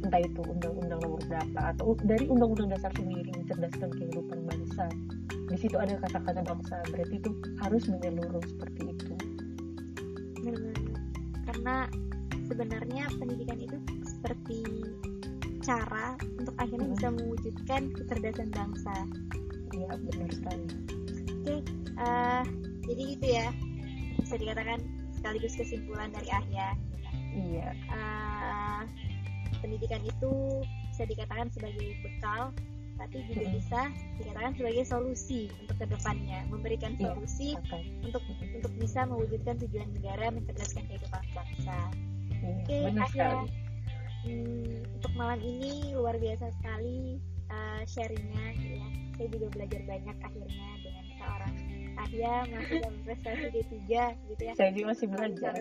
Entah 0.00 0.20
itu 0.24 0.40
undang-undang 0.48 1.00
nomor 1.04 1.20
berapa 1.28 1.60
atau 1.76 1.92
dari 2.02 2.24
undang-undang 2.26 2.72
dasar 2.72 2.90
sendiri 2.96 3.30
mencerdaskan 3.36 3.90
kehidupan 3.94 4.48
bangsa. 4.48 4.88
Di 5.28 5.56
situ 5.60 5.76
ada 5.76 6.00
kata-kata 6.00 6.40
bangsa 6.46 6.80
berarti 6.88 7.14
itu 7.20 7.30
harus 7.60 7.84
menyeluruh 7.86 8.42
seperti 8.48 8.89
karena 11.50 11.90
sebenarnya 12.46 13.10
pendidikan 13.18 13.58
itu 13.58 13.76
seperti 14.06 14.62
cara 15.66 16.14
untuk 16.38 16.54
akhirnya 16.62 16.86
hmm. 16.86 16.94
bisa 16.94 17.08
mewujudkan 17.10 17.82
kecerdasan 17.90 18.48
bangsa. 18.54 18.94
Iya 19.74 19.90
benar 19.98 20.30
sekali. 20.30 20.66
Oke, 20.70 21.42
okay, 21.42 21.58
uh, 21.98 22.06
eh, 22.06 22.42
jadi 22.86 23.02
itu 23.18 23.26
ya 23.26 23.48
bisa 24.22 24.34
dikatakan 24.38 24.78
sekaligus 25.18 25.58
kesimpulan 25.58 26.14
dari 26.14 26.30
Ahya. 26.30 26.78
Iya. 27.34 27.68
Uh, 27.90 28.82
pendidikan 29.58 30.02
itu 30.06 30.62
bisa 30.94 31.02
dikatakan 31.10 31.50
sebagai 31.50 31.98
bekal, 32.06 32.54
tapi 33.00 33.16
juga 33.26 33.44
hmm. 33.48 33.54
bisa 33.56 33.80
dikatakan 34.20 34.52
sebagai 34.54 34.84
solusi 34.84 35.40
untuk 35.64 35.76
ke 35.80 35.86
depannya, 35.88 36.38
memberikan 36.52 36.92
iya, 37.00 37.10
solusi 37.10 37.48
iya, 37.56 37.62
okay. 37.64 37.82
untuk 38.04 38.22
untuk 38.54 38.72
bisa 38.76 39.00
mewujudkan 39.08 39.56
tujuan 39.66 39.88
negara 39.96 40.28
mencerdaskan 40.28 40.79
bangsa. 41.50 41.78
Iya, 42.30 42.48
Oke, 42.50 42.78
okay, 43.04 43.34
hmm, 44.24 44.72
untuk 44.96 45.12
malam 45.16 45.40
ini 45.42 45.92
luar 45.96 46.16
biasa 46.16 46.46
sekali 46.60 47.18
uh, 47.50 47.82
sharingnya 47.84 48.46
ya. 48.56 48.88
Saya 49.20 49.28
juga 49.36 49.46
belajar 49.52 49.80
banyak 49.84 50.16
akhirnya 50.24 50.68
dengan 50.80 51.04
seorang 51.20 51.54
Ahya 52.00 52.34
masih 52.48 52.76
dalam 52.80 52.96
prestasi 53.04 53.44
D3 53.52 53.76
gitu 54.32 54.42
ya. 54.48 54.52
Saya 54.56 54.70
juga 54.72 54.86
masih 54.96 55.06
belajar. 55.12 55.54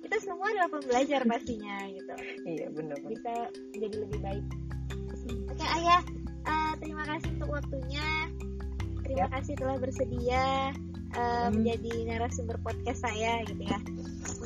kita 0.00 0.26
semua 0.26 0.46
adalah 0.50 0.70
pembelajar 0.74 1.20
pastinya 1.22 1.76
gitu. 1.86 2.14
Iya 2.42 2.66
benar 2.74 2.98
bisa 3.06 3.34
menjadi 3.74 3.96
lebih 4.06 4.18
baik. 4.22 4.46
Oke 5.50 5.66
Ayah 5.66 6.02
uh, 6.46 6.72
terima 6.78 7.04
kasih 7.06 7.30
untuk 7.38 7.50
waktunya. 7.50 8.06
Terima 9.06 9.26
ya. 9.26 9.34
kasih 9.38 9.54
telah 9.58 9.76
bersedia 9.78 10.44
uh, 11.14 11.18
hmm. 11.18 11.50
menjadi 11.58 11.92
narasumber 12.06 12.58
podcast 12.62 13.02
saya 13.02 13.42
gitu 13.46 13.62
ya 13.66 13.78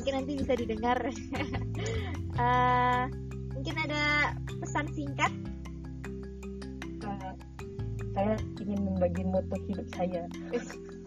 mungkin 0.05 0.21
nanti 0.21 0.37
bisa 0.37 0.53
didengar. 0.53 0.99
Uh, 2.37 3.09
mungkin 3.57 3.75
ada 3.89 4.37
pesan 4.61 4.85
singkat? 4.93 5.33
Uh, 7.01 7.33
saya 8.13 8.37
ingin 8.61 8.85
membagi 8.85 9.25
moto 9.25 9.57
hidup 9.65 9.89
saya. 9.97 10.29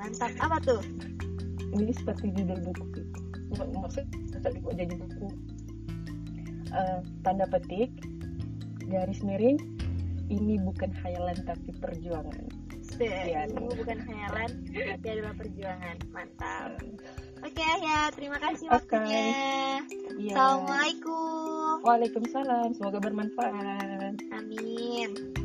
Mantap. 0.02 0.34
Apa 0.42 0.58
tuh? 0.66 0.82
Ini 1.78 1.94
seperti 1.94 2.34
judul 2.42 2.58
buku. 2.58 3.06
Maksud 3.54 4.02
dibuat 4.34 4.74
jadi 4.74 4.90
buku. 4.98 5.30
Uh, 6.74 6.98
tanda 7.22 7.46
petik 7.46 7.94
garis 8.90 9.22
miring 9.22 9.62
ini 10.26 10.58
bukan 10.58 10.90
hayalan 11.06 11.38
tapi 11.46 11.70
perjuangan. 11.78 12.50
Ya, 12.98 13.46
ini 13.46 13.62
bukan 13.78 14.02
hayalan 14.10 14.50
tapi 14.74 15.06
adalah 15.06 15.38
perjuangan. 15.38 15.96
Mantap 16.10 16.82
oke 17.38 17.54
okay, 17.54 17.74
ya 17.86 18.10
terima 18.10 18.38
kasih 18.42 18.66
waktunya 18.66 19.22
okay. 19.86 20.26
ya. 20.26 20.34
assalamualaikum 20.34 21.74
Waalaikumsalam 21.86 22.74
semoga 22.74 22.98
bermanfaat 22.98 24.18
amin 24.34 25.37